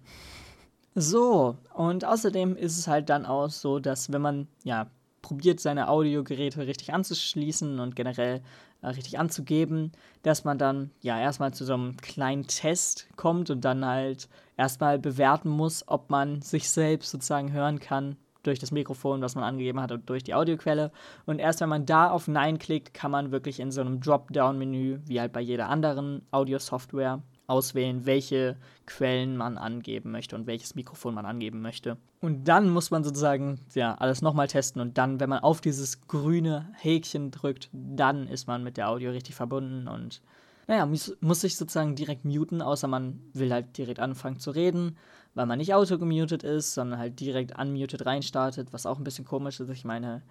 So, 0.93 1.55
und 1.73 2.03
außerdem 2.03 2.57
ist 2.57 2.77
es 2.77 2.87
halt 2.87 3.09
dann 3.09 3.25
auch 3.25 3.49
so, 3.49 3.79
dass 3.79 4.11
wenn 4.11 4.21
man 4.21 4.47
ja 4.63 4.87
probiert, 5.21 5.59
seine 5.59 5.89
Audiogeräte 5.89 6.65
richtig 6.67 6.93
anzuschließen 6.93 7.79
und 7.79 7.95
generell 7.95 8.41
äh, 8.81 8.87
richtig 8.87 9.19
anzugeben, 9.19 9.91
dass 10.23 10.43
man 10.43 10.57
dann 10.57 10.91
ja 11.01 11.19
erstmal 11.19 11.53
zu 11.53 11.65
so 11.65 11.73
einem 11.73 11.97
kleinen 11.97 12.47
Test 12.47 13.07
kommt 13.15 13.49
und 13.49 13.63
dann 13.63 13.85
halt 13.85 14.27
erstmal 14.57 14.99
bewerten 14.99 15.49
muss, 15.49 15.83
ob 15.87 16.09
man 16.09 16.41
sich 16.41 16.69
selbst 16.69 17.11
sozusagen 17.11 17.51
hören 17.51 17.79
kann 17.79 18.17
durch 18.43 18.59
das 18.59 18.71
Mikrofon, 18.71 19.21
was 19.21 19.35
man 19.35 19.43
angegeben 19.43 19.79
hat 19.79 19.91
und 19.91 20.09
durch 20.09 20.23
die 20.23 20.33
Audioquelle. 20.33 20.91
Und 21.25 21.39
erst 21.39 21.61
wenn 21.61 21.69
man 21.69 21.85
da 21.85 22.09
auf 22.09 22.27
Nein 22.27 22.57
klickt, 22.57 22.93
kann 22.93 23.11
man 23.11 23.31
wirklich 23.31 23.59
in 23.59 23.71
so 23.71 23.81
einem 23.81 24.01
Dropdown-Menü, 24.01 24.99
wie 25.05 25.19
halt 25.19 25.31
bei 25.31 25.41
jeder 25.41 25.69
anderen 25.69 26.23
Audio-Software, 26.31 27.21
auswählen, 27.51 28.05
welche 28.05 28.57
Quellen 28.85 29.37
man 29.37 29.57
angeben 29.57 30.11
möchte 30.11 30.35
und 30.35 30.47
welches 30.47 30.75
Mikrofon 30.75 31.13
man 31.13 31.25
angeben 31.25 31.61
möchte. 31.61 31.97
Und 32.21 32.47
dann 32.47 32.69
muss 32.69 32.91
man 32.91 33.03
sozusagen 33.03 33.59
ja, 33.73 33.95
alles 33.95 34.21
nochmal 34.21 34.47
testen 34.47 34.81
und 34.81 34.97
dann, 34.97 35.19
wenn 35.19 35.29
man 35.29 35.39
auf 35.39 35.61
dieses 35.61 36.07
grüne 36.07 36.71
Häkchen 36.77 37.31
drückt, 37.31 37.69
dann 37.73 38.27
ist 38.27 38.47
man 38.47 38.63
mit 38.63 38.77
der 38.77 38.89
Audio 38.89 39.11
richtig 39.11 39.35
verbunden 39.35 39.87
und 39.87 40.21
naja, 40.67 40.85
muss, 40.85 41.17
muss 41.19 41.41
sich 41.41 41.57
sozusagen 41.57 41.95
direkt 41.95 42.23
muten, 42.23 42.61
außer 42.61 42.87
man 42.87 43.19
will 43.33 43.51
halt 43.51 43.77
direkt 43.77 43.99
anfangen 43.99 44.39
zu 44.39 44.51
reden, 44.51 44.97
weil 45.33 45.45
man 45.45 45.57
nicht 45.57 45.73
autogemutet 45.73 46.43
ist, 46.43 46.73
sondern 46.73 46.99
halt 46.99 47.19
direkt 47.19 47.57
unmuted 47.59 48.05
reinstartet, 48.05 48.71
was 48.71 48.85
auch 48.85 48.97
ein 48.97 49.03
bisschen 49.03 49.25
komisch 49.25 49.59
ist. 49.59 49.69
Ich 49.69 49.85
meine, 49.85 50.21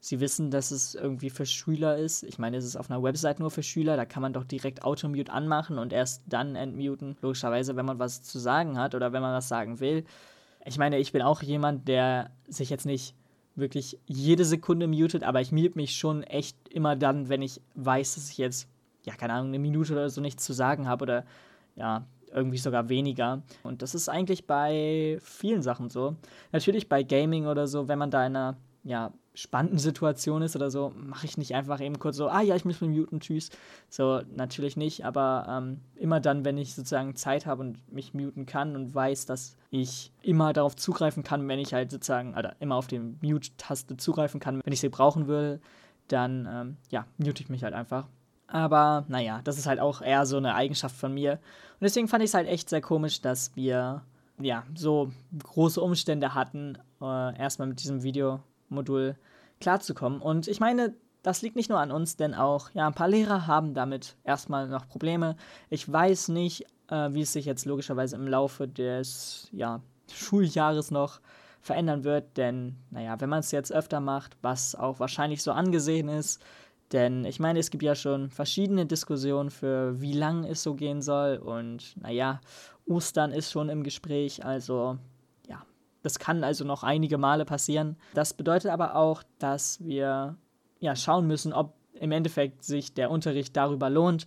sie 0.00 0.20
wissen, 0.20 0.50
dass 0.50 0.70
es 0.70 0.94
irgendwie 0.94 1.30
für 1.30 1.46
Schüler 1.46 1.96
ist. 1.96 2.22
Ich 2.22 2.38
meine, 2.38 2.56
es 2.56 2.64
ist 2.64 2.76
auf 2.76 2.90
einer 2.90 3.02
Website 3.02 3.40
nur 3.40 3.50
für 3.50 3.62
Schüler, 3.62 3.96
da 3.96 4.04
kann 4.04 4.22
man 4.22 4.32
doch 4.32 4.44
direkt 4.44 4.82
Automute 4.84 5.32
anmachen 5.32 5.78
und 5.78 5.92
erst 5.92 6.22
dann 6.26 6.56
entmuten. 6.56 7.16
Logischerweise, 7.20 7.76
wenn 7.76 7.86
man 7.86 7.98
was 7.98 8.22
zu 8.22 8.38
sagen 8.38 8.78
hat 8.78 8.94
oder 8.94 9.12
wenn 9.12 9.22
man 9.22 9.34
was 9.34 9.48
sagen 9.48 9.80
will. 9.80 10.04
Ich 10.64 10.78
meine, 10.78 10.98
ich 10.98 11.12
bin 11.12 11.22
auch 11.22 11.42
jemand, 11.42 11.88
der 11.88 12.30
sich 12.46 12.70
jetzt 12.70 12.86
nicht 12.86 13.14
wirklich 13.54 13.98
jede 14.06 14.44
Sekunde 14.44 14.86
mutet, 14.86 15.24
aber 15.24 15.40
ich 15.40 15.50
mute 15.50 15.76
mich 15.76 15.96
schon 15.96 16.22
echt 16.22 16.56
immer 16.68 16.94
dann, 16.94 17.28
wenn 17.28 17.42
ich 17.42 17.60
weiß, 17.74 18.14
dass 18.14 18.30
ich 18.30 18.38
jetzt, 18.38 18.68
ja, 19.04 19.14
keine 19.16 19.32
Ahnung, 19.32 19.48
eine 19.48 19.58
Minute 19.58 19.92
oder 19.92 20.10
so 20.10 20.20
nichts 20.20 20.44
zu 20.44 20.52
sagen 20.52 20.86
habe 20.86 21.02
oder 21.02 21.24
ja, 21.74 22.06
irgendwie 22.32 22.58
sogar 22.58 22.88
weniger. 22.88 23.42
Und 23.64 23.82
das 23.82 23.96
ist 23.96 24.08
eigentlich 24.08 24.46
bei 24.46 25.18
vielen 25.20 25.62
Sachen 25.62 25.90
so. 25.90 26.14
Natürlich 26.52 26.88
bei 26.88 27.02
Gaming 27.02 27.46
oder 27.46 27.66
so, 27.66 27.88
wenn 27.88 27.98
man 27.98 28.10
da 28.10 28.24
in 28.26 28.36
einer 28.36 28.56
ja, 28.84 29.12
spannenden 29.38 29.78
Situation 29.78 30.42
ist 30.42 30.56
oder 30.56 30.68
so, 30.68 30.92
mache 30.96 31.24
ich 31.24 31.38
nicht 31.38 31.54
einfach 31.54 31.80
eben 31.80 32.00
kurz 32.00 32.16
so, 32.16 32.28
ah 32.28 32.40
ja, 32.40 32.56
ich 32.56 32.64
muss 32.64 32.80
mich 32.80 32.90
muten, 32.90 33.20
tschüss. 33.20 33.50
So, 33.88 34.20
natürlich 34.34 34.76
nicht, 34.76 35.04
aber 35.04 35.46
ähm, 35.48 35.80
immer 35.94 36.18
dann, 36.18 36.44
wenn 36.44 36.58
ich 36.58 36.74
sozusagen 36.74 37.14
Zeit 37.14 37.46
habe 37.46 37.60
und 37.60 37.92
mich 37.92 38.14
muten 38.14 38.46
kann 38.46 38.74
und 38.74 38.92
weiß, 38.92 39.26
dass 39.26 39.56
ich 39.70 40.12
immer 40.22 40.52
darauf 40.52 40.74
zugreifen 40.74 41.22
kann, 41.22 41.46
wenn 41.46 41.60
ich 41.60 41.72
halt 41.72 41.92
sozusagen, 41.92 42.34
oder 42.34 42.56
immer 42.58 42.74
auf 42.74 42.88
die 42.88 42.98
Mute-Taste 42.98 43.96
zugreifen 43.96 44.40
kann, 44.40 44.60
wenn 44.64 44.72
ich 44.72 44.80
sie 44.80 44.88
brauchen 44.88 45.28
würde, 45.28 45.60
dann, 46.08 46.48
ähm, 46.50 46.76
ja, 46.90 47.06
mute 47.18 47.40
ich 47.40 47.48
mich 47.48 47.62
halt 47.62 47.74
einfach. 47.74 48.08
Aber 48.48 49.04
naja, 49.06 49.40
das 49.44 49.56
ist 49.56 49.66
halt 49.66 49.78
auch 49.78 50.02
eher 50.02 50.26
so 50.26 50.38
eine 50.38 50.56
Eigenschaft 50.56 50.96
von 50.96 51.14
mir. 51.14 51.34
Und 51.34 51.82
deswegen 51.82 52.08
fand 52.08 52.24
ich 52.24 52.30
es 52.30 52.34
halt 52.34 52.48
echt 52.48 52.68
sehr 52.68 52.80
komisch, 52.80 53.20
dass 53.20 53.54
wir 53.54 54.02
ja 54.40 54.64
so 54.74 55.12
große 55.44 55.80
Umstände 55.80 56.34
hatten, 56.34 56.76
äh, 57.00 57.38
erstmal 57.38 57.68
mit 57.68 57.80
diesem 57.80 58.02
Videomodul 58.02 59.16
klarzukommen. 59.60 60.20
Und 60.20 60.48
ich 60.48 60.60
meine, 60.60 60.94
das 61.22 61.42
liegt 61.42 61.56
nicht 61.56 61.68
nur 61.68 61.80
an 61.80 61.90
uns, 61.90 62.16
denn 62.16 62.34
auch 62.34 62.70
ja, 62.70 62.86
ein 62.86 62.94
paar 62.94 63.08
Lehrer 63.08 63.46
haben 63.46 63.74
damit 63.74 64.16
erstmal 64.24 64.68
noch 64.68 64.86
Probleme. 64.88 65.36
Ich 65.68 65.90
weiß 65.90 66.28
nicht, 66.28 66.66
äh, 66.88 67.12
wie 67.12 67.22
es 67.22 67.32
sich 67.32 67.44
jetzt 67.44 67.64
logischerweise 67.64 68.16
im 68.16 68.26
Laufe 68.26 68.68
des 68.68 69.48
ja, 69.52 69.80
Schuljahres 70.12 70.90
noch 70.90 71.20
verändern 71.60 72.04
wird, 72.04 72.36
denn 72.36 72.76
naja, 72.90 73.20
wenn 73.20 73.28
man 73.28 73.40
es 73.40 73.50
jetzt 73.50 73.72
öfter 73.72 74.00
macht, 74.00 74.36
was 74.42 74.74
auch 74.74 75.00
wahrscheinlich 75.00 75.42
so 75.42 75.52
angesehen 75.52 76.08
ist, 76.08 76.40
denn 76.92 77.24
ich 77.24 77.40
meine, 77.40 77.58
es 77.58 77.70
gibt 77.70 77.82
ja 77.82 77.94
schon 77.94 78.30
verschiedene 78.30 78.86
Diskussionen 78.86 79.50
für 79.50 80.00
wie 80.00 80.14
lang 80.14 80.44
es 80.44 80.62
so 80.62 80.74
gehen 80.74 81.02
soll 81.02 81.36
und 81.36 81.94
naja, 82.00 82.40
Ostern 82.86 83.32
ist 83.32 83.50
schon 83.50 83.68
im 83.68 83.82
Gespräch, 83.82 84.44
also 84.44 84.98
das 86.02 86.18
kann 86.18 86.44
also 86.44 86.64
noch 86.64 86.82
einige 86.82 87.18
Male 87.18 87.44
passieren. 87.44 87.96
Das 88.14 88.34
bedeutet 88.34 88.70
aber 88.70 88.96
auch, 88.96 89.22
dass 89.38 89.84
wir 89.84 90.36
ja, 90.80 90.96
schauen 90.96 91.26
müssen, 91.26 91.52
ob 91.52 91.74
im 91.94 92.12
Endeffekt 92.12 92.64
sich 92.64 92.94
der 92.94 93.10
Unterricht 93.10 93.56
darüber 93.56 93.90
lohnt 93.90 94.26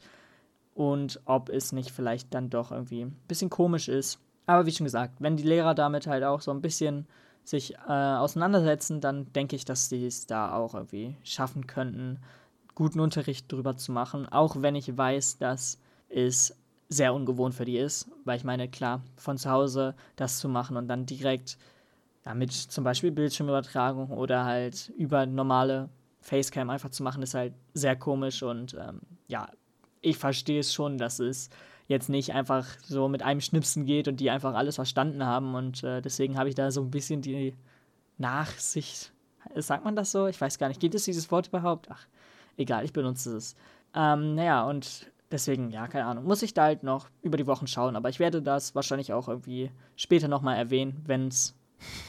und 0.73 1.21
ob 1.25 1.49
es 1.49 1.71
nicht 1.71 1.91
vielleicht 1.91 2.33
dann 2.33 2.49
doch 2.49 2.71
irgendwie 2.71 3.05
ein 3.05 3.17
bisschen 3.27 3.49
komisch 3.49 3.87
ist. 3.87 4.19
Aber 4.45 4.65
wie 4.65 4.71
schon 4.71 4.85
gesagt, 4.85 5.15
wenn 5.19 5.37
die 5.37 5.43
Lehrer 5.43 5.75
damit 5.75 6.07
halt 6.07 6.23
auch 6.23 6.41
so 6.41 6.51
ein 6.51 6.61
bisschen 6.61 7.07
sich 7.43 7.75
äh, 7.87 7.91
auseinandersetzen, 7.91 9.01
dann 9.01 9.31
denke 9.33 9.55
ich, 9.55 9.65
dass 9.65 9.89
sie 9.89 10.05
es 10.05 10.27
da 10.27 10.53
auch 10.53 10.75
irgendwie 10.75 11.15
schaffen 11.23 11.67
könnten, 11.67 12.19
guten 12.75 12.99
Unterricht 12.99 13.51
drüber 13.51 13.77
zu 13.77 13.91
machen, 13.91 14.27
auch 14.27 14.61
wenn 14.61 14.75
ich 14.75 14.95
weiß, 14.95 15.37
dass 15.37 15.79
es 16.09 16.55
sehr 16.91 17.13
ungewohnt 17.13 17.55
für 17.55 17.63
die 17.63 17.77
ist, 17.77 18.09
weil 18.25 18.37
ich 18.37 18.43
meine, 18.43 18.67
klar, 18.67 19.01
von 19.15 19.37
zu 19.37 19.49
Hause 19.49 19.95
das 20.17 20.39
zu 20.39 20.49
machen 20.49 20.75
und 20.75 20.89
dann 20.89 21.05
direkt 21.05 21.57
ja, 22.25 22.33
mit 22.33 22.51
zum 22.51 22.83
Beispiel 22.83 23.11
Bildschirmübertragung 23.11 24.09
oder 24.09 24.43
halt 24.43 24.91
über 24.97 25.25
normale 25.25 25.89
Facecam 26.19 26.69
einfach 26.69 26.89
zu 26.89 27.01
machen, 27.01 27.23
ist 27.23 27.33
halt 27.33 27.53
sehr 27.73 27.95
komisch 27.95 28.43
und 28.43 28.73
ähm, 28.73 28.99
ja, 29.27 29.47
ich 30.01 30.17
verstehe 30.17 30.59
es 30.59 30.73
schon, 30.73 30.97
dass 30.97 31.19
es 31.19 31.49
jetzt 31.87 32.09
nicht 32.09 32.33
einfach 32.33 32.67
so 32.83 33.07
mit 33.07 33.23
einem 33.23 33.39
Schnipsen 33.39 33.85
geht 33.85 34.09
und 34.09 34.19
die 34.19 34.29
einfach 34.29 34.53
alles 34.53 34.75
verstanden 34.75 35.25
haben 35.25 35.55
und 35.55 35.83
äh, 35.85 36.01
deswegen 36.01 36.37
habe 36.37 36.49
ich 36.49 36.55
da 36.55 36.71
so 36.71 36.81
ein 36.81 36.91
bisschen 36.91 37.21
die 37.21 37.55
Nachsicht. 38.17 39.13
Sagt 39.55 39.85
man 39.85 39.95
das 39.95 40.11
so? 40.11 40.27
Ich 40.27 40.39
weiß 40.39 40.57
gar 40.59 40.67
nicht. 40.67 40.79
Gibt 40.79 40.93
es 40.93 41.05
dieses 41.05 41.31
Wort 41.31 41.47
überhaupt? 41.47 41.87
Ach, 41.89 42.05
egal, 42.57 42.85
ich 42.85 42.93
benutze 42.93 43.35
es. 43.35 43.55
Ähm, 43.95 44.35
naja, 44.35 44.63
und 44.63 45.10
deswegen, 45.31 45.71
ja, 45.71 45.87
keine 45.87 46.05
Ahnung. 46.05 46.25
Muss 46.25 46.41
ich 46.41 46.53
da 46.53 46.63
halt 46.63 46.83
noch 46.83 47.09
über 47.21 47.37
die 47.37 47.47
Wochen 47.47 47.67
schauen, 47.67 47.95
aber 47.95 48.09
ich 48.09 48.19
werde 48.19 48.41
das 48.41 48.75
wahrscheinlich 48.75 49.13
auch 49.13 49.27
irgendwie 49.27 49.71
später 49.95 50.27
nochmal 50.27 50.57
erwähnen, 50.57 51.01
wenn 51.05 51.27
es 51.27 51.55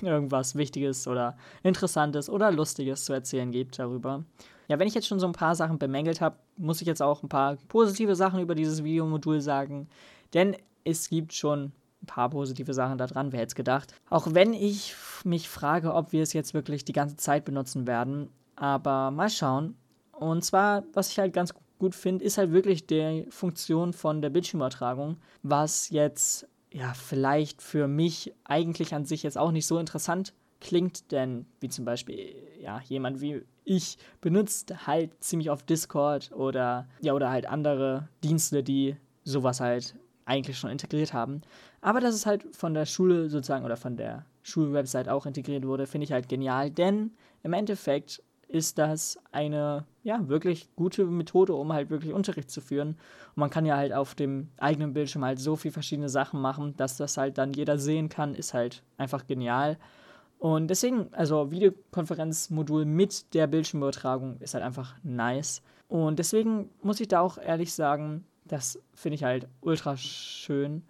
irgendwas 0.02 0.54
Wichtiges 0.54 1.06
oder 1.08 1.36
Interessantes 1.62 2.28
oder 2.28 2.50
Lustiges 2.50 3.04
zu 3.04 3.12
erzählen 3.12 3.50
gibt 3.50 3.78
darüber. 3.78 4.24
Ja, 4.68 4.78
wenn 4.78 4.88
ich 4.88 4.94
jetzt 4.94 5.06
schon 5.06 5.20
so 5.20 5.26
ein 5.26 5.32
paar 5.32 5.54
Sachen 5.54 5.78
bemängelt 5.78 6.20
habe, 6.20 6.36
muss 6.56 6.80
ich 6.80 6.86
jetzt 6.86 7.02
auch 7.02 7.22
ein 7.22 7.28
paar 7.28 7.56
positive 7.68 8.16
Sachen 8.16 8.40
über 8.40 8.54
dieses 8.54 8.84
Videomodul 8.84 9.40
sagen. 9.40 9.88
Denn 10.34 10.56
es 10.84 11.08
gibt 11.08 11.32
schon 11.32 11.72
ein 12.02 12.06
paar 12.06 12.30
positive 12.30 12.74
Sachen 12.74 12.98
daran, 12.98 13.32
wer 13.32 13.40
hätte 13.40 13.48
es 13.48 13.54
gedacht. 13.54 13.94
Auch 14.08 14.28
wenn 14.32 14.52
ich 14.54 14.94
mich 15.24 15.48
frage, 15.48 15.94
ob 15.94 16.12
wir 16.12 16.22
es 16.22 16.32
jetzt 16.32 16.54
wirklich 16.54 16.84
die 16.84 16.92
ganze 16.92 17.16
Zeit 17.16 17.44
benutzen 17.44 17.86
werden. 17.86 18.28
Aber 18.56 19.10
mal 19.10 19.30
schauen. 19.30 19.76
Und 20.12 20.44
zwar, 20.44 20.84
was 20.92 21.10
ich 21.10 21.18
halt 21.18 21.32
ganz 21.32 21.52
gut 21.82 21.96
finde, 21.96 22.24
ist 22.24 22.38
halt 22.38 22.52
wirklich 22.52 22.86
die 22.86 23.26
Funktion 23.28 23.92
von 23.92 24.22
der 24.22 24.30
Bildschirmübertragung, 24.30 25.16
was 25.42 25.90
jetzt 25.90 26.46
ja 26.70 26.94
vielleicht 26.94 27.60
für 27.60 27.88
mich 27.88 28.32
eigentlich 28.44 28.94
an 28.94 29.04
sich 29.04 29.24
jetzt 29.24 29.36
auch 29.36 29.50
nicht 29.50 29.66
so 29.66 29.80
interessant 29.80 30.32
klingt, 30.60 31.10
denn 31.10 31.44
wie 31.58 31.68
zum 31.68 31.84
Beispiel 31.84 32.36
ja 32.60 32.80
jemand 32.84 33.20
wie 33.20 33.42
ich 33.64 33.98
benutzt 34.20 34.86
halt 34.86 35.10
ziemlich 35.24 35.50
oft 35.50 35.68
Discord 35.68 36.30
oder 36.30 36.86
ja 37.00 37.14
oder 37.14 37.30
halt 37.30 37.46
andere 37.46 38.08
Dienste, 38.22 38.62
die 38.62 38.94
sowas 39.24 39.58
halt 39.58 39.96
eigentlich 40.24 40.58
schon 40.58 40.70
integriert 40.70 41.12
haben. 41.12 41.40
Aber 41.80 41.98
dass 41.98 42.14
es 42.14 42.26
halt 42.26 42.44
von 42.54 42.74
der 42.74 42.86
Schule 42.86 43.28
sozusagen 43.28 43.64
oder 43.64 43.76
von 43.76 43.96
der 43.96 44.24
Schulwebsite 44.44 45.12
auch 45.12 45.26
integriert 45.26 45.66
wurde, 45.66 45.88
finde 45.88 46.04
ich 46.04 46.12
halt 46.12 46.28
genial, 46.28 46.70
denn 46.70 47.10
im 47.42 47.52
Endeffekt 47.52 48.22
ist 48.52 48.76
das 48.76 49.18
eine 49.32 49.86
ja 50.02 50.28
wirklich 50.28 50.68
gute 50.76 51.06
Methode, 51.06 51.54
um 51.54 51.72
halt 51.72 51.88
wirklich 51.88 52.12
Unterricht 52.12 52.50
zu 52.50 52.60
führen. 52.60 52.90
Und 52.90 53.36
man 53.36 53.50
kann 53.50 53.64
ja 53.64 53.76
halt 53.76 53.92
auf 53.92 54.14
dem 54.14 54.48
eigenen 54.58 54.92
Bildschirm 54.92 55.24
halt 55.24 55.38
so 55.38 55.56
viele 55.56 55.72
verschiedene 55.72 56.10
Sachen 56.10 56.40
machen, 56.40 56.74
dass 56.76 56.98
das 56.98 57.16
halt 57.16 57.38
dann 57.38 57.54
jeder 57.54 57.78
sehen 57.78 58.08
kann, 58.10 58.34
ist 58.34 58.52
halt 58.52 58.82
einfach 58.98 59.26
genial. 59.26 59.78
Und 60.38 60.68
deswegen, 60.68 61.08
also 61.12 61.50
Videokonferenzmodul 61.50 62.84
mit 62.84 63.32
der 63.32 63.46
Bildschirmübertragung 63.46 64.36
ist 64.40 64.54
halt 64.54 64.64
einfach 64.64 64.96
nice. 65.02 65.62
Und 65.88 66.18
deswegen 66.18 66.68
muss 66.82 67.00
ich 67.00 67.08
da 67.08 67.20
auch 67.20 67.38
ehrlich 67.38 67.72
sagen, 67.72 68.26
das 68.44 68.78
finde 68.94 69.14
ich 69.14 69.24
halt 69.24 69.48
ultra 69.60 69.96
schön. 69.96 70.82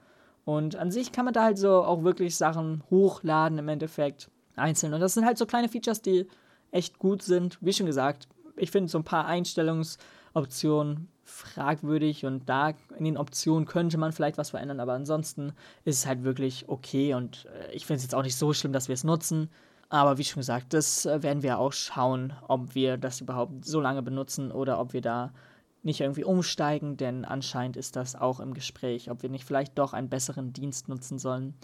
Und 0.44 0.74
an 0.74 0.90
sich 0.90 1.12
kann 1.12 1.26
man 1.26 1.34
da 1.34 1.44
halt 1.44 1.58
so 1.58 1.84
auch 1.84 2.02
wirklich 2.02 2.36
Sachen 2.36 2.82
hochladen 2.90 3.58
im 3.58 3.68
Endeffekt 3.68 4.30
einzeln. 4.56 4.94
Und 4.94 5.00
das 5.00 5.14
sind 5.14 5.24
halt 5.24 5.38
so 5.38 5.46
kleine 5.46 5.68
Features, 5.68 6.02
die 6.02 6.26
echt 6.72 6.98
gut 6.98 7.22
sind. 7.22 7.58
Wie 7.60 7.72
schon 7.72 7.86
gesagt, 7.86 8.26
ich 8.56 8.70
finde 8.70 8.90
so 8.90 8.98
ein 8.98 9.04
paar 9.04 9.26
Einstellungsoptionen 9.26 11.08
fragwürdig 11.24 12.26
und 12.26 12.48
da 12.48 12.72
in 12.98 13.04
den 13.04 13.16
Optionen 13.16 13.66
könnte 13.66 13.96
man 13.96 14.12
vielleicht 14.12 14.38
was 14.38 14.50
verändern, 14.50 14.80
aber 14.80 14.94
ansonsten 14.94 15.52
ist 15.84 15.98
es 15.98 16.06
halt 16.06 16.24
wirklich 16.24 16.68
okay 16.68 17.14
und 17.14 17.46
äh, 17.46 17.72
ich 17.72 17.86
finde 17.86 17.98
es 17.98 18.02
jetzt 18.02 18.14
auch 18.14 18.22
nicht 18.22 18.36
so 18.36 18.52
schlimm, 18.52 18.72
dass 18.72 18.88
wir 18.88 18.94
es 18.94 19.04
nutzen. 19.04 19.48
Aber 19.88 20.18
wie 20.18 20.24
schon 20.24 20.40
gesagt, 20.40 20.72
das 20.74 21.06
äh, 21.06 21.22
werden 21.22 21.42
wir 21.42 21.58
auch 21.58 21.72
schauen, 21.72 22.32
ob 22.48 22.74
wir 22.74 22.96
das 22.96 23.20
überhaupt 23.20 23.64
so 23.64 23.80
lange 23.80 24.02
benutzen 24.02 24.50
oder 24.50 24.80
ob 24.80 24.92
wir 24.92 25.00
da 25.00 25.32
nicht 25.82 26.00
irgendwie 26.00 26.24
umsteigen, 26.24 26.96
denn 26.96 27.24
anscheinend 27.24 27.76
ist 27.76 27.96
das 27.96 28.14
auch 28.14 28.40
im 28.40 28.54
Gespräch, 28.54 29.10
ob 29.10 29.22
wir 29.22 29.30
nicht 29.30 29.44
vielleicht 29.44 29.78
doch 29.78 29.92
einen 29.92 30.08
besseren 30.08 30.52
Dienst 30.52 30.88
nutzen 30.88 31.18
sollen. 31.18 31.54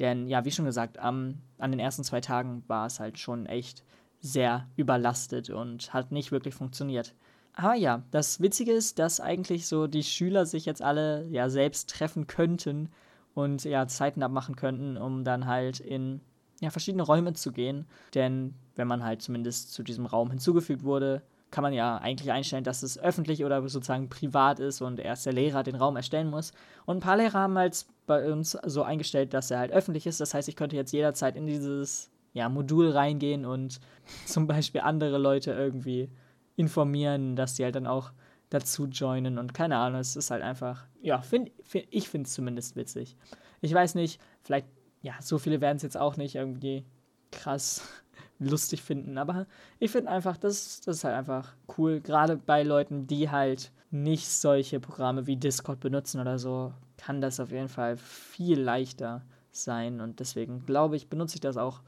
Denn 0.00 0.26
ja, 0.28 0.44
wie 0.44 0.50
schon 0.50 0.64
gesagt, 0.64 0.98
am, 0.98 1.40
an 1.58 1.70
den 1.70 1.80
ersten 1.80 2.04
zwei 2.04 2.20
Tagen 2.20 2.62
war 2.66 2.86
es 2.86 3.00
halt 3.00 3.18
schon 3.18 3.46
echt 3.46 3.84
sehr 4.20 4.68
überlastet 4.76 5.50
und 5.50 5.92
hat 5.92 6.12
nicht 6.12 6.32
wirklich 6.32 6.54
funktioniert. 6.54 7.14
Aber 7.54 7.74
ja, 7.74 8.04
das 8.10 8.40
Witzige 8.40 8.72
ist, 8.72 8.98
dass 8.98 9.20
eigentlich 9.20 9.66
so 9.66 9.86
die 9.86 10.04
Schüler 10.04 10.46
sich 10.46 10.64
jetzt 10.64 10.82
alle 10.82 11.26
ja 11.28 11.48
selbst 11.48 11.90
treffen 11.90 12.26
könnten 12.26 12.88
und 13.34 13.64
ja 13.64 13.86
Zeiten 13.88 14.22
abmachen 14.22 14.56
könnten, 14.56 14.96
um 14.96 15.24
dann 15.24 15.46
halt 15.46 15.80
in 15.80 16.20
ja, 16.60 16.70
verschiedene 16.70 17.02
Räume 17.02 17.32
zu 17.32 17.52
gehen. 17.52 17.86
Denn 18.14 18.54
wenn 18.76 18.88
man 18.88 19.04
halt 19.04 19.22
zumindest 19.22 19.72
zu 19.72 19.82
diesem 19.82 20.06
Raum 20.06 20.30
hinzugefügt 20.30 20.84
wurde, 20.84 21.22
kann 21.50 21.62
man 21.62 21.72
ja 21.72 21.96
eigentlich 21.96 22.30
einstellen, 22.30 22.64
dass 22.64 22.82
es 22.82 22.98
öffentlich 22.98 23.44
oder 23.44 23.66
sozusagen 23.68 24.08
privat 24.08 24.60
ist 24.60 24.82
und 24.82 25.00
erst 25.00 25.26
der 25.26 25.32
Lehrer 25.32 25.62
den 25.62 25.76
Raum 25.76 25.96
erstellen 25.96 26.30
muss. 26.30 26.52
Und 26.84 26.98
ein 26.98 27.00
paar 27.00 27.16
Lehrer 27.16 27.40
haben 27.40 27.56
halt 27.56 27.86
bei 28.06 28.30
uns 28.30 28.52
so 28.66 28.82
eingestellt, 28.82 29.34
dass 29.34 29.50
er 29.50 29.58
halt 29.58 29.72
öffentlich 29.72 30.06
ist. 30.06 30.20
Das 30.20 30.34
heißt, 30.34 30.48
ich 30.48 30.56
könnte 30.56 30.76
jetzt 30.76 30.92
jederzeit 30.92 31.36
in 31.36 31.46
dieses 31.46 32.10
ja, 32.32 32.48
Modul 32.48 32.90
reingehen 32.90 33.44
und 33.44 33.80
zum 34.26 34.46
Beispiel 34.46 34.80
andere 34.82 35.18
Leute 35.18 35.52
irgendwie 35.52 36.10
informieren, 36.56 37.36
dass 37.36 37.54
die 37.54 37.64
halt 37.64 37.76
dann 37.76 37.86
auch 37.86 38.12
dazu 38.50 38.86
joinen 38.86 39.38
und 39.38 39.54
keine 39.54 39.76
Ahnung, 39.76 40.00
es 40.00 40.16
ist 40.16 40.30
halt 40.30 40.42
einfach, 40.42 40.86
ja, 41.02 41.20
find, 41.20 41.50
find 41.62 41.86
ich 41.90 42.08
finde 42.08 42.26
es 42.26 42.34
zumindest 42.34 42.76
witzig. 42.76 43.16
Ich 43.60 43.72
weiß 43.72 43.94
nicht, 43.94 44.20
vielleicht, 44.42 44.66
ja, 45.02 45.14
so 45.20 45.38
viele 45.38 45.60
werden 45.60 45.76
es 45.76 45.82
jetzt 45.82 45.98
auch 45.98 46.16
nicht 46.16 46.34
irgendwie 46.34 46.84
krass 47.30 47.82
lustig 48.38 48.82
finden, 48.82 49.18
aber 49.18 49.46
ich 49.78 49.90
finde 49.90 50.10
einfach, 50.10 50.36
das, 50.36 50.80
das 50.80 50.98
ist 50.98 51.04
halt 51.04 51.14
einfach 51.14 51.54
cool, 51.76 52.00
gerade 52.00 52.36
bei 52.36 52.62
Leuten, 52.62 53.06
die 53.06 53.30
halt 53.30 53.70
nicht 53.90 54.28
solche 54.28 54.80
Programme 54.80 55.26
wie 55.26 55.36
Discord 55.36 55.80
benutzen 55.80 56.20
oder 56.20 56.38
so, 56.38 56.72
kann 56.96 57.20
das 57.20 57.40
auf 57.40 57.50
jeden 57.50 57.68
Fall 57.68 57.96
viel 57.96 58.60
leichter 58.60 59.24
sein 59.50 60.00
und 60.00 60.20
deswegen 60.20 60.64
glaube 60.66 60.96
ich, 60.96 61.08
benutze 61.08 61.36
ich 61.36 61.40
das 61.40 61.56
auch 61.56 61.82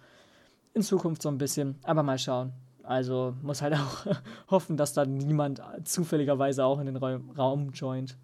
in 0.75 0.83
Zukunft 0.83 1.23
so 1.23 1.29
ein 1.29 1.39
bisschen, 1.39 1.79
aber 1.83 2.03
mal 2.03 2.19
schauen. 2.19 2.53
Also 2.83 3.35
muss 3.43 3.63
halt 3.63 3.75
auch 3.75 4.07
hoffen, 4.51 4.77
dass 4.77 4.93
da 4.93 5.05
niemand 5.05 5.63
zufälligerweise 5.85 6.65
auch 6.65 6.81
in 6.81 6.87
den 6.87 6.97
Raum 6.97 7.71
joint. 7.71 8.17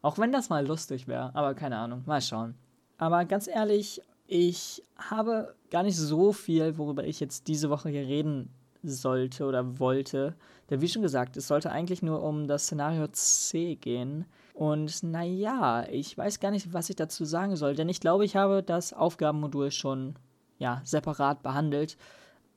Auch 0.00 0.18
wenn 0.18 0.32
das 0.32 0.48
mal 0.48 0.66
lustig 0.66 1.08
wäre, 1.08 1.34
aber 1.34 1.54
keine 1.54 1.78
Ahnung, 1.78 2.02
mal 2.06 2.20
schauen. 2.20 2.54
Aber 2.98 3.24
ganz 3.24 3.46
ehrlich, 3.46 4.00
ich 4.26 4.82
habe 4.96 5.54
gar 5.70 5.82
nicht 5.82 5.96
so 5.96 6.32
viel, 6.32 6.78
worüber 6.78 7.04
ich 7.04 7.20
jetzt 7.20 7.48
diese 7.48 7.70
Woche 7.70 7.88
hier 7.88 8.06
reden 8.06 8.50
sollte 8.82 9.44
oder 9.44 9.78
wollte. 9.78 10.34
Denn 10.70 10.80
wie 10.80 10.88
schon 10.88 11.02
gesagt, 11.02 11.36
es 11.36 11.48
sollte 11.48 11.70
eigentlich 11.70 12.02
nur 12.02 12.22
um 12.22 12.48
das 12.48 12.64
Szenario 12.64 13.06
C 13.08 13.76
gehen. 13.76 14.24
Und 14.54 15.02
naja, 15.02 15.86
ich 15.90 16.16
weiß 16.16 16.40
gar 16.40 16.50
nicht, 16.50 16.72
was 16.72 16.90
ich 16.90 16.96
dazu 16.96 17.24
sagen 17.24 17.56
soll, 17.56 17.74
denn 17.74 17.88
ich 17.88 18.00
glaube, 18.00 18.24
ich 18.24 18.36
habe 18.36 18.62
das 18.62 18.92
Aufgabenmodul 18.92 19.70
schon 19.70 20.16
ja, 20.62 20.80
separat 20.84 21.42
behandelt 21.42 21.96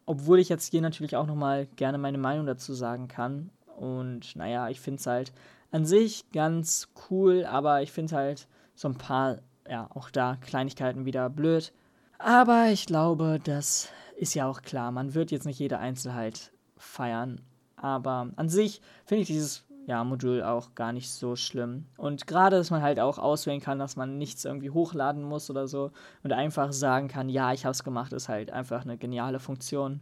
obwohl 0.05 0.39
ich 0.39 0.49
jetzt 0.49 0.71
hier 0.71 0.81
natürlich 0.81 1.15
auch 1.15 1.25
nochmal 1.25 1.67
gerne 1.75 1.97
meine 1.97 2.17
Meinung 2.17 2.45
dazu 2.45 2.73
sagen 2.73 3.07
kann. 3.07 3.49
Und 3.77 4.35
naja, 4.35 4.69
ich 4.69 4.79
finde 4.79 4.99
es 4.99 5.07
halt 5.07 5.33
an 5.71 5.85
sich 5.85 6.29
ganz 6.31 6.89
cool, 7.09 7.45
aber 7.45 7.81
ich 7.81 7.91
finde 7.91 8.15
halt 8.15 8.47
so 8.75 8.87
ein 8.87 8.97
paar, 8.97 9.39
ja, 9.67 9.89
auch 9.93 10.09
da 10.09 10.37
Kleinigkeiten 10.37 11.05
wieder 11.05 11.29
blöd. 11.29 11.73
Aber 12.17 12.67
ich 12.67 12.85
glaube, 12.85 13.39
das 13.43 13.89
ist 14.15 14.35
ja 14.35 14.47
auch 14.47 14.61
klar. 14.61 14.91
Man 14.91 15.13
wird 15.13 15.31
jetzt 15.31 15.45
nicht 15.45 15.59
jede 15.59 15.79
Einzelheit 15.79 16.51
feiern. 16.77 17.41
Aber 17.75 18.29
an 18.35 18.47
sich 18.47 18.81
finde 19.05 19.23
ich 19.23 19.27
dieses 19.27 19.65
ja, 19.87 20.03
Modul 20.03 20.41
auch 20.43 20.73
gar 20.75 20.91
nicht 20.93 21.09
so 21.09 21.35
schlimm. 21.35 21.85
Und 21.97 22.27
gerade, 22.27 22.57
dass 22.57 22.71
man 22.71 22.81
halt 22.81 22.99
auch 22.99 23.19
auswählen 23.19 23.61
kann, 23.61 23.79
dass 23.79 23.95
man 23.95 24.17
nichts 24.17 24.45
irgendwie 24.45 24.71
hochladen 24.71 25.23
muss 25.23 25.49
oder 25.49 25.67
so 25.67 25.91
und 26.23 26.33
einfach 26.33 26.71
sagen 26.71 27.07
kann, 27.07 27.29
ja, 27.29 27.53
ich 27.53 27.65
habe 27.65 27.71
es 27.71 27.83
gemacht, 27.83 28.13
ist 28.13 28.29
halt 28.29 28.51
einfach 28.51 28.81
eine 28.81 28.97
geniale 28.97 29.39
Funktion. 29.39 30.01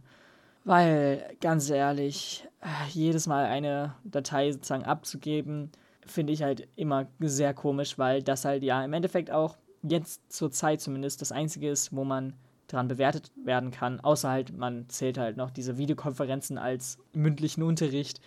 Weil, 0.64 1.36
ganz 1.42 1.68
ehrlich, 1.68 2.48
jedes 2.88 3.26
Mal 3.26 3.44
eine 3.44 3.94
Datei 4.04 4.50
sozusagen 4.50 4.84
abzugeben, 4.84 5.70
finde 6.06 6.32
ich 6.32 6.42
halt 6.42 6.66
immer 6.76 7.06
sehr 7.20 7.52
komisch, 7.52 7.98
weil 7.98 8.22
das 8.22 8.46
halt 8.46 8.62
ja 8.62 8.82
im 8.82 8.92
Endeffekt 8.94 9.30
auch 9.30 9.56
jetzt 9.82 10.32
zur 10.32 10.50
Zeit 10.50 10.80
zumindest 10.80 11.20
das 11.20 11.32
Einzige 11.32 11.68
ist, 11.68 11.94
wo 11.94 12.04
man 12.04 12.32
dran 12.68 12.88
bewertet 12.88 13.30
werden 13.44 13.70
kann, 13.70 14.00
außer 14.00 14.30
halt, 14.30 14.56
man 14.56 14.88
zählt 14.88 15.18
halt 15.18 15.36
noch 15.36 15.50
diese 15.50 15.76
Videokonferenzen 15.76 16.56
als 16.56 16.98
mündlichen 17.12 17.62
Unterricht 17.62 18.20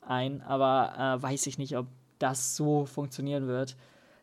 ein, 0.00 0.42
aber 0.42 1.18
äh, 1.18 1.22
weiß 1.22 1.46
ich 1.46 1.58
nicht, 1.58 1.76
ob 1.76 1.86
das 2.18 2.56
so 2.56 2.86
funktionieren 2.86 3.46
wird. 3.46 3.76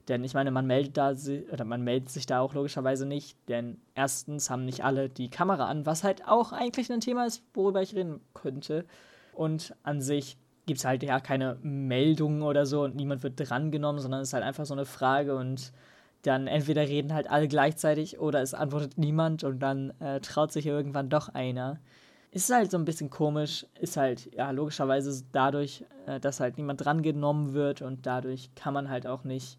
Denn 0.07 0.23
ich 0.23 0.33
meine, 0.33 0.51
man 0.51 0.65
meldet 0.65 0.95
da 0.95 1.13
oder 1.51 1.65
man 1.65 1.81
meldet 1.81 2.09
sich 2.09 2.25
da 2.25 2.39
auch 2.39 2.53
logischerweise 2.53 3.05
nicht, 3.05 3.37
denn 3.49 3.77
erstens 3.93 4.49
haben 4.49 4.63
nicht 4.63 4.85
alle 4.85 5.09
die 5.09 5.29
Kamera 5.29 5.65
an, 5.65 5.85
was 5.85 6.03
halt 6.03 6.27
auch 6.27 6.53
eigentlich 6.53 6.91
ein 6.91 7.01
Thema 7.01 7.25
ist, 7.25 7.43
worüber 7.53 7.81
ich 7.81 7.93
reden 7.93 8.21
könnte. 8.33 8.85
Und 9.33 9.75
an 9.83 10.01
sich 10.01 10.37
gibt 10.65 10.79
es 10.79 10.85
halt 10.85 11.03
ja 11.03 11.19
keine 11.19 11.57
Meldungen 11.61 12.41
oder 12.41 12.65
so 12.65 12.83
und 12.83 12.95
niemand 12.95 13.23
wird 13.23 13.33
drangenommen, 13.37 14.01
sondern 14.01 14.21
es 14.21 14.29
ist 14.29 14.33
halt 14.33 14.43
einfach 14.43 14.65
so 14.65 14.73
eine 14.73 14.85
Frage 14.85 15.35
und 15.35 15.73
dann 16.23 16.47
entweder 16.47 16.81
reden 16.81 17.13
halt 17.13 17.29
alle 17.29 17.47
gleichzeitig 17.47 18.19
oder 18.19 18.41
es 18.41 18.53
antwortet 18.53 18.97
niemand 18.97 19.43
und 19.43 19.59
dann 19.59 19.93
äh, 19.99 20.19
traut 20.21 20.51
sich 20.51 20.65
irgendwann 20.65 21.09
doch 21.09 21.29
einer. 21.29 21.79
Ist 22.31 22.51
halt 22.51 22.71
so 22.71 22.77
ein 22.77 22.85
bisschen 22.85 23.09
komisch, 23.09 23.65
ist 23.79 23.97
halt 23.97 24.33
ja 24.33 24.51
logischerweise 24.51 25.23
dadurch, 25.31 25.85
äh, 26.05 26.19
dass 26.19 26.39
halt 26.39 26.57
niemand 26.57 26.83
drangenommen 26.83 27.53
wird 27.53 27.81
und 27.81 28.05
dadurch 28.05 28.53
kann 28.55 28.73
man 28.73 28.89
halt 28.89 29.07
auch 29.07 29.23
nicht 29.23 29.57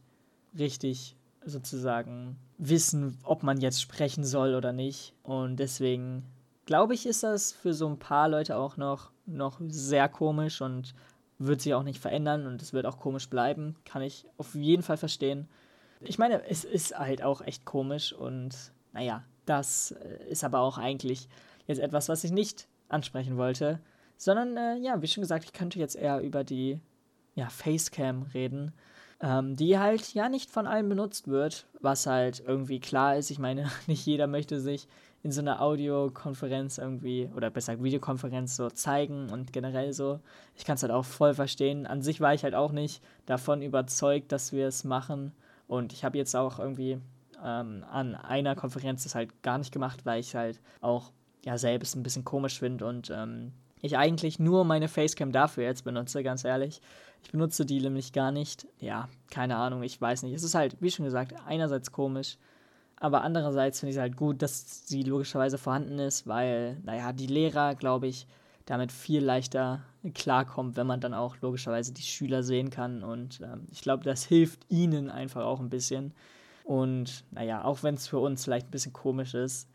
richtig 0.59 1.16
sozusagen 1.44 2.37
wissen, 2.59 3.18
ob 3.22 3.42
man 3.42 3.61
jetzt 3.61 3.81
sprechen 3.81 4.24
soll 4.24 4.54
oder 4.54 4.72
nicht. 4.72 5.14
Und 5.22 5.57
deswegen 5.57 6.24
glaube 6.66 6.94
ich, 6.94 7.07
ist 7.07 7.22
das 7.22 7.52
für 7.52 7.72
so 7.72 7.88
ein 7.88 7.98
paar 7.98 8.28
Leute 8.28 8.57
auch 8.57 8.76
noch, 8.76 9.11
noch 9.26 9.61
sehr 9.68 10.09
komisch 10.09 10.61
und 10.61 10.94
wird 11.38 11.62
sich 11.62 11.74
auch 11.74 11.85
nicht 11.85 12.00
verändern 12.00 12.46
und 12.46 12.61
es 12.61 12.72
wird 12.72 12.85
auch 12.85 12.98
komisch 12.98 13.31
bleiben. 13.31 13.76
Kann 13.85 14.02
ich 14.02 14.26
auf 14.37 14.54
jeden 14.54 14.83
Fall 14.83 14.96
verstehen. 14.96 15.48
Ich 16.00 16.18
meine, 16.18 16.44
es 16.48 16.64
ist 16.64 16.98
halt 16.98 17.22
auch 17.22 17.40
echt 17.40 17.64
komisch 17.64 18.12
und 18.12 18.54
naja, 18.92 19.24
das 19.46 19.92
äh, 19.92 20.28
ist 20.28 20.44
aber 20.44 20.61
auch 20.61 20.78
eigentlich 20.78 21.28
jetzt 21.68 21.78
etwas, 21.78 22.09
was 22.09 22.24
ich 22.24 22.33
nicht 22.33 22.66
ansprechen 22.88 23.37
wollte, 23.37 23.78
sondern 24.16 24.57
äh, 24.57 24.76
ja, 24.78 25.00
wie 25.00 25.07
schon 25.07 25.22
gesagt, 25.22 25.44
ich 25.44 25.52
könnte 25.52 25.78
jetzt 25.78 25.94
eher 25.94 26.20
über 26.20 26.42
die 26.42 26.81
ja, 27.37 27.48
Facecam 27.48 28.22
reden, 28.35 28.72
ähm, 29.20 29.54
die 29.54 29.78
halt 29.78 30.12
ja 30.14 30.28
nicht 30.28 30.50
von 30.50 30.66
allen 30.66 30.88
benutzt 30.88 31.28
wird, 31.28 31.66
was 31.81 32.07
halt 32.07 32.42
irgendwie 32.44 32.81
klar 32.81 33.16
ist. 33.16 33.31
Ich 33.31 33.38
meine, 33.38 33.70
nicht 33.87 34.04
jeder 34.04 34.26
möchte 34.26 34.61
sich 34.61 34.88
in 35.22 35.33
so 35.33 35.40
einer 35.40 35.61
Audiokonferenz 35.61 36.78
irgendwie 36.78 37.28
oder 37.37 37.50
besser 37.50 37.83
Videokonferenz 37.83 38.57
so 38.57 38.70
zeigen 38.70 39.31
und 39.31 39.52
generell 39.52 39.92
so. 39.92 40.20
Ich 40.54 40.64
kann 40.64 40.76
es 40.76 40.83
halt 40.83 40.92
auch 40.92 41.04
voll 41.04 41.35
verstehen. 41.35 41.87
An 41.87 42.02
sich 42.02 42.20
war 42.20 42.35
ich 42.35 42.44
halt 42.44 42.54
auch 42.54 42.72
nicht 42.72 43.02
davon 43.26 43.62
überzeugt, 43.62 44.33
dass 44.33 44.52
wir 44.52 44.68
es 44.68 44.85
machen. 44.85 45.33
Und 45.66 45.92
ich 45.92 46.04
habe 46.04 46.18
jetzt 46.18 46.37
auch 46.37 46.59
irgendwie 46.59 46.98
ähm, 47.44 47.85
an 47.90 48.14
einer 48.14 48.54
Konferenz 48.54 49.02
das 49.02 49.14
halt 49.14 49.42
gar 49.42 49.59
nicht 49.59 49.72
gemacht, 49.72 50.07
weil 50.07 50.20
ich 50.20 50.35
halt 50.35 50.61
auch 50.81 51.12
ja 51.44 51.59
selbst 51.59 51.94
ein 51.96 52.03
bisschen 52.03 52.24
komisch 52.24 52.59
finde 52.59 52.87
und 52.87 53.11
ähm, 53.11 53.53
ich 53.81 53.96
eigentlich 53.96 54.38
nur 54.38 54.64
meine 54.64 54.88
Facecam 54.88 55.33
dafür 55.33 55.64
jetzt 55.64 55.85
benutze, 55.85 56.22
ganz 56.22 56.44
ehrlich. 56.44 56.81
Ich 57.22 57.31
benutze 57.31 57.64
die 57.64 57.81
nämlich 57.81 58.12
gar 58.12 58.33
nicht. 58.33 58.66
Ja, 58.81 59.09
keine 59.31 59.57
Ahnung, 59.57 59.83
ich 59.83 60.01
weiß 60.01 60.22
nicht. 60.22 60.35
Es 60.35 60.42
ist 60.42 60.55
halt, 60.55 60.77
wie 60.81 60.90
schon 60.90 61.05
gesagt, 61.05 61.35
einerseits 61.46 61.92
komisch, 61.92 62.38
aber 62.96 63.22
andererseits 63.22 63.81
finde 63.81 63.90
ich 63.90 63.96
es 63.96 64.01
halt 64.01 64.16
gut, 64.16 64.42
dass 64.42 64.87
sie 64.87 65.03
logischerweise 65.03 65.59
vorhanden 65.59 65.98
ist, 65.98 66.27
weil, 66.27 66.79
naja, 66.83 67.12
die 67.12 67.27
Lehrer, 67.27 67.74
glaube 67.74 68.09
ich, 68.09 68.27
damit 68.66 68.92
viel 68.92 69.24
leichter 69.24 69.83
klarkommt, 70.14 70.77
wenn 70.77 70.87
man 70.87 71.01
dann 71.01 71.14
auch 71.14 71.37
logischerweise 71.40 71.92
die 71.92 72.03
Schüler 72.03 72.42
sehen 72.42 72.70
kann. 72.70 73.03
Und 73.03 73.40
ähm, 73.40 73.66
ich 73.70 73.81
glaube, 73.81 74.05
das 74.05 74.24
hilft 74.24 74.66
ihnen 74.68 75.11
einfach 75.11 75.44
auch 75.44 75.61
ein 75.61 75.70
bisschen. 75.70 76.12
Und 76.64 77.24
naja, 77.31 77.64
auch 77.64 77.83
wenn 77.83 77.94
es 77.94 78.09
für 78.09 78.18
uns 78.18 78.44
vielleicht 78.44 78.68
ein 78.68 78.72
bisschen 78.72 78.92
komisch 78.92 79.35
ist. 79.35 79.68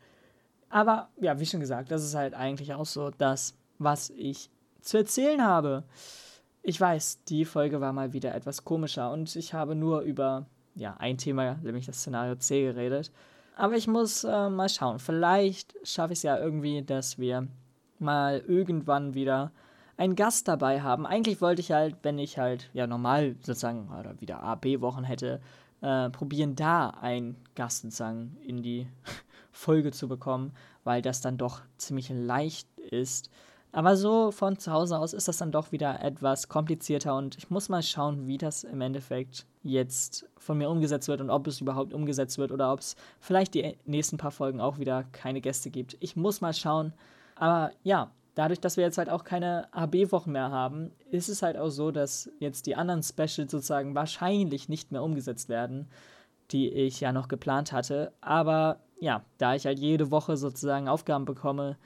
Aber 0.74 1.08
ja, 1.20 1.38
wie 1.38 1.46
schon 1.46 1.60
gesagt, 1.60 1.92
das 1.92 2.02
ist 2.02 2.16
halt 2.16 2.34
eigentlich 2.34 2.74
auch 2.74 2.84
so 2.84 3.10
das, 3.16 3.54
was 3.78 4.10
ich 4.10 4.50
zu 4.80 4.96
erzählen 4.96 5.40
habe. 5.40 5.84
Ich 6.64 6.80
weiß, 6.80 7.22
die 7.28 7.44
Folge 7.44 7.80
war 7.80 7.92
mal 7.92 8.12
wieder 8.12 8.34
etwas 8.34 8.64
komischer 8.64 9.12
und 9.12 9.36
ich 9.36 9.54
habe 9.54 9.76
nur 9.76 10.00
über 10.00 10.46
ja, 10.74 10.96
ein 10.98 11.16
Thema, 11.16 11.54
nämlich 11.62 11.86
das 11.86 11.98
Szenario 12.00 12.34
C, 12.34 12.62
geredet. 12.62 13.12
Aber 13.54 13.76
ich 13.76 13.86
muss 13.86 14.24
äh, 14.24 14.50
mal 14.50 14.68
schauen. 14.68 14.98
Vielleicht 14.98 15.76
schaffe 15.84 16.12
ich 16.12 16.18
es 16.18 16.22
ja 16.24 16.38
irgendwie, 16.38 16.82
dass 16.82 17.20
wir 17.20 17.46
mal 18.00 18.42
irgendwann 18.44 19.14
wieder 19.14 19.52
einen 19.96 20.16
Gast 20.16 20.48
dabei 20.48 20.82
haben. 20.82 21.06
Eigentlich 21.06 21.40
wollte 21.40 21.60
ich 21.60 21.70
halt, 21.70 21.98
wenn 22.02 22.18
ich 22.18 22.36
halt 22.36 22.68
ja 22.72 22.88
normal 22.88 23.36
sozusagen 23.42 23.90
oder 23.96 24.20
wieder 24.20 24.42
A, 24.42 24.56
B-Wochen 24.56 25.04
hätte, 25.04 25.40
äh, 25.84 26.08
probieren, 26.08 26.56
da 26.56 26.88
einen 26.88 27.36
Gast 27.54 27.82
sozusagen 27.82 28.38
in 28.42 28.62
die 28.62 28.88
Folge 29.52 29.92
zu 29.92 30.08
bekommen, 30.08 30.52
weil 30.82 31.02
das 31.02 31.20
dann 31.20 31.36
doch 31.36 31.60
ziemlich 31.76 32.08
leicht 32.08 32.66
ist. 32.78 33.30
Aber 33.70 33.96
so 33.96 34.30
von 34.30 34.58
zu 34.58 34.72
Hause 34.72 34.98
aus 34.98 35.12
ist 35.12 35.28
das 35.28 35.36
dann 35.36 35.52
doch 35.52 35.72
wieder 35.72 36.00
etwas 36.00 36.48
komplizierter 36.48 37.16
und 37.16 37.36
ich 37.36 37.50
muss 37.50 37.68
mal 37.68 37.82
schauen, 37.82 38.26
wie 38.26 38.38
das 38.38 38.64
im 38.64 38.80
Endeffekt 38.80 39.46
jetzt 39.62 40.26
von 40.38 40.56
mir 40.56 40.70
umgesetzt 40.70 41.08
wird 41.08 41.20
und 41.20 41.28
ob 41.28 41.46
es 41.48 41.60
überhaupt 41.60 41.92
umgesetzt 41.92 42.38
wird 42.38 42.52
oder 42.52 42.72
ob 42.72 42.80
es 42.80 42.96
vielleicht 43.18 43.52
die 43.52 43.76
nächsten 43.84 44.16
paar 44.16 44.30
Folgen 44.30 44.60
auch 44.60 44.78
wieder 44.78 45.04
keine 45.12 45.40
Gäste 45.40 45.70
gibt. 45.70 45.96
Ich 46.00 46.16
muss 46.16 46.40
mal 46.40 46.54
schauen. 46.54 46.94
Aber 47.34 47.72
ja, 47.82 48.10
dadurch, 48.34 48.60
dass 48.60 48.76
wir 48.76 48.84
jetzt 48.84 48.98
halt 48.98 49.10
auch 49.10 49.24
keine 49.24 49.72
AB-Wochen 49.72 50.32
mehr 50.32 50.50
haben, 50.50 50.90
ist 51.10 51.28
es 51.28 51.42
halt 51.42 51.56
auch 51.56 51.70
so, 51.70 51.90
dass 51.90 52.30
jetzt 52.38 52.66
die 52.66 52.76
anderen 52.76 53.02
Specials 53.02 53.50
sozusagen 53.50 53.94
wahrscheinlich 53.94 54.68
nicht 54.68 54.92
mehr 54.92 55.02
umgesetzt 55.02 55.48
werden, 55.48 55.88
die 56.50 56.68
ich 56.68 57.00
ja 57.00 57.12
noch 57.12 57.28
geplant 57.28 57.72
hatte. 57.72 58.12
Aber 58.20 58.80
ja, 59.00 59.24
da 59.38 59.54
ich 59.54 59.66
halt 59.66 59.78
jede 59.78 60.10
Woche 60.10 60.36
sozusagen 60.36 60.88
Aufgaben 60.88 61.24
bekomme, 61.24 61.76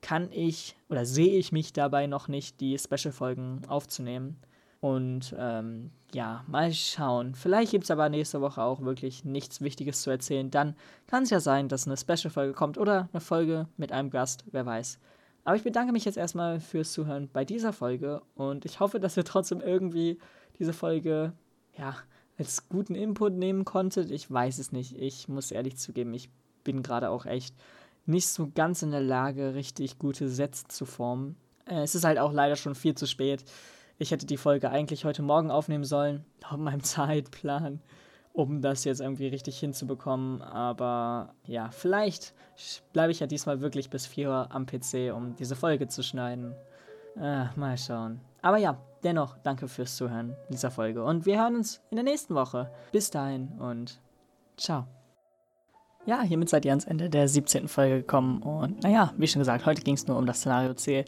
kann 0.00 0.30
ich 0.30 0.76
oder 0.88 1.04
sehe 1.04 1.36
ich 1.36 1.52
mich 1.52 1.72
dabei 1.72 2.06
noch 2.06 2.28
nicht, 2.28 2.60
die 2.60 2.78
Special-Folgen 2.78 3.62
aufzunehmen. 3.68 4.38
Und 4.80 5.34
ähm, 5.36 5.90
ja, 6.14 6.44
mal 6.46 6.72
schauen. 6.72 7.34
Vielleicht 7.34 7.72
gibt 7.72 7.84
es 7.84 7.90
aber 7.90 8.08
nächste 8.08 8.40
Woche 8.40 8.62
auch 8.62 8.80
wirklich 8.80 9.24
nichts 9.24 9.60
Wichtiges 9.60 10.02
zu 10.02 10.10
erzählen. 10.10 10.50
Dann 10.50 10.76
kann 11.08 11.24
es 11.24 11.30
ja 11.30 11.40
sein, 11.40 11.68
dass 11.68 11.86
eine 11.86 11.96
Special-Folge 11.96 12.52
kommt 12.52 12.78
oder 12.78 13.08
eine 13.12 13.20
Folge 13.20 13.66
mit 13.76 13.90
einem 13.90 14.10
Gast, 14.10 14.44
wer 14.52 14.64
weiß. 14.64 15.00
Aber 15.44 15.56
ich 15.56 15.62
bedanke 15.62 15.92
mich 15.92 16.04
jetzt 16.04 16.18
erstmal 16.18 16.60
fürs 16.60 16.92
Zuhören 16.92 17.28
bei 17.32 17.44
dieser 17.44 17.72
Folge 17.72 18.22
und 18.34 18.64
ich 18.64 18.80
hoffe, 18.80 19.00
dass 19.00 19.16
ihr 19.16 19.24
trotzdem 19.24 19.60
irgendwie 19.60 20.18
diese 20.58 20.72
Folge, 20.72 21.32
ja, 21.76 21.96
als 22.38 22.68
guten 22.68 22.94
Input 22.94 23.32
nehmen 23.32 23.64
konntet. 23.64 24.10
Ich 24.10 24.30
weiß 24.30 24.58
es 24.58 24.72
nicht. 24.72 24.96
Ich 24.96 25.28
muss 25.28 25.50
ehrlich 25.50 25.76
zugeben, 25.76 26.14
ich 26.14 26.30
bin 26.62 26.82
gerade 26.82 27.10
auch 27.10 27.26
echt 27.26 27.54
nicht 28.06 28.28
so 28.28 28.50
ganz 28.54 28.82
in 28.82 28.90
der 28.90 29.00
Lage, 29.00 29.54
richtig 29.54 29.98
gute 29.98 30.28
Sätze 30.28 30.66
zu 30.68 30.86
formen. 30.86 31.36
Äh, 31.66 31.82
es 31.82 31.94
ist 31.94 32.04
halt 32.04 32.18
auch 32.18 32.32
leider 32.32 32.56
schon 32.56 32.74
viel 32.74 32.94
zu 32.94 33.06
spät. 33.06 33.44
Ich 33.98 34.12
hätte 34.12 34.26
die 34.26 34.36
Folge 34.36 34.70
eigentlich 34.70 35.04
heute 35.04 35.22
Morgen 35.22 35.50
aufnehmen 35.50 35.84
sollen, 35.84 36.24
auf 36.48 36.56
meinem 36.56 36.82
Zeitplan, 36.84 37.80
um 38.38 38.62
das 38.62 38.84
jetzt 38.84 39.00
irgendwie 39.00 39.26
richtig 39.26 39.58
hinzubekommen. 39.58 40.42
Aber 40.42 41.34
ja, 41.44 41.70
vielleicht 41.72 42.34
bleibe 42.92 43.10
ich 43.10 43.18
ja 43.18 43.26
diesmal 43.26 43.60
wirklich 43.60 43.90
bis 43.90 44.06
4 44.06 44.28
Uhr 44.28 44.48
am 44.50 44.64
PC, 44.64 45.12
um 45.12 45.34
diese 45.34 45.56
Folge 45.56 45.88
zu 45.88 46.04
schneiden. 46.04 46.54
Ah, 47.20 47.48
mal 47.56 47.76
schauen. 47.76 48.20
Aber 48.40 48.58
ja, 48.58 48.78
dennoch 49.02 49.36
danke 49.42 49.66
fürs 49.66 49.96
Zuhören 49.96 50.36
dieser 50.50 50.70
Folge. 50.70 51.02
Und 51.02 51.26
wir 51.26 51.40
hören 51.40 51.56
uns 51.56 51.80
in 51.90 51.96
der 51.96 52.04
nächsten 52.04 52.36
Woche. 52.36 52.70
Bis 52.92 53.10
dahin 53.10 53.48
und 53.58 54.00
ciao. 54.56 54.86
Ja, 56.06 56.22
hiermit 56.22 56.48
seid 56.48 56.64
ihr 56.64 56.70
ans 56.70 56.84
Ende 56.84 57.10
der 57.10 57.26
17. 57.26 57.66
Folge 57.66 57.96
gekommen. 57.96 58.40
Und 58.42 58.84
naja, 58.84 59.12
wie 59.16 59.26
schon 59.26 59.40
gesagt, 59.40 59.66
heute 59.66 59.82
ging 59.82 59.94
es 59.94 60.06
nur 60.06 60.16
um 60.16 60.26
das 60.26 60.38
Szenario 60.38 60.74
C. 60.74 61.04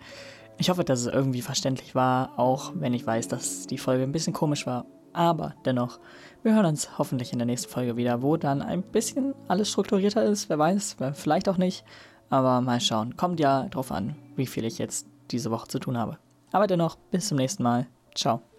Ich 0.58 0.68
hoffe, 0.68 0.82
dass 0.82 1.00
es 1.00 1.06
irgendwie 1.06 1.42
verständlich 1.42 1.94
war, 1.94 2.36
auch 2.40 2.72
wenn 2.74 2.92
ich 2.92 3.06
weiß, 3.06 3.28
dass 3.28 3.68
die 3.68 3.78
Folge 3.78 4.02
ein 4.02 4.12
bisschen 4.12 4.32
komisch 4.32 4.66
war. 4.66 4.84
Aber 5.12 5.54
dennoch, 5.64 5.98
wir 6.42 6.54
hören 6.54 6.66
uns 6.66 6.98
hoffentlich 6.98 7.32
in 7.32 7.38
der 7.38 7.46
nächsten 7.46 7.70
Folge 7.70 7.96
wieder, 7.96 8.22
wo 8.22 8.36
dann 8.36 8.62
ein 8.62 8.82
bisschen 8.82 9.34
alles 9.48 9.70
strukturierter 9.70 10.24
ist. 10.24 10.48
Wer 10.48 10.58
weiß, 10.58 10.96
vielleicht 11.14 11.48
auch 11.48 11.58
nicht. 11.58 11.84
Aber 12.28 12.60
mal 12.60 12.80
schauen. 12.80 13.16
Kommt 13.16 13.40
ja 13.40 13.68
drauf 13.68 13.90
an, 13.90 14.14
wie 14.36 14.46
viel 14.46 14.64
ich 14.64 14.78
jetzt 14.78 15.06
diese 15.30 15.50
Woche 15.50 15.68
zu 15.68 15.78
tun 15.78 15.98
habe. 15.98 16.18
Aber 16.52 16.66
dennoch, 16.66 16.96
bis 17.10 17.28
zum 17.28 17.38
nächsten 17.38 17.62
Mal. 17.62 17.86
Ciao. 18.14 18.49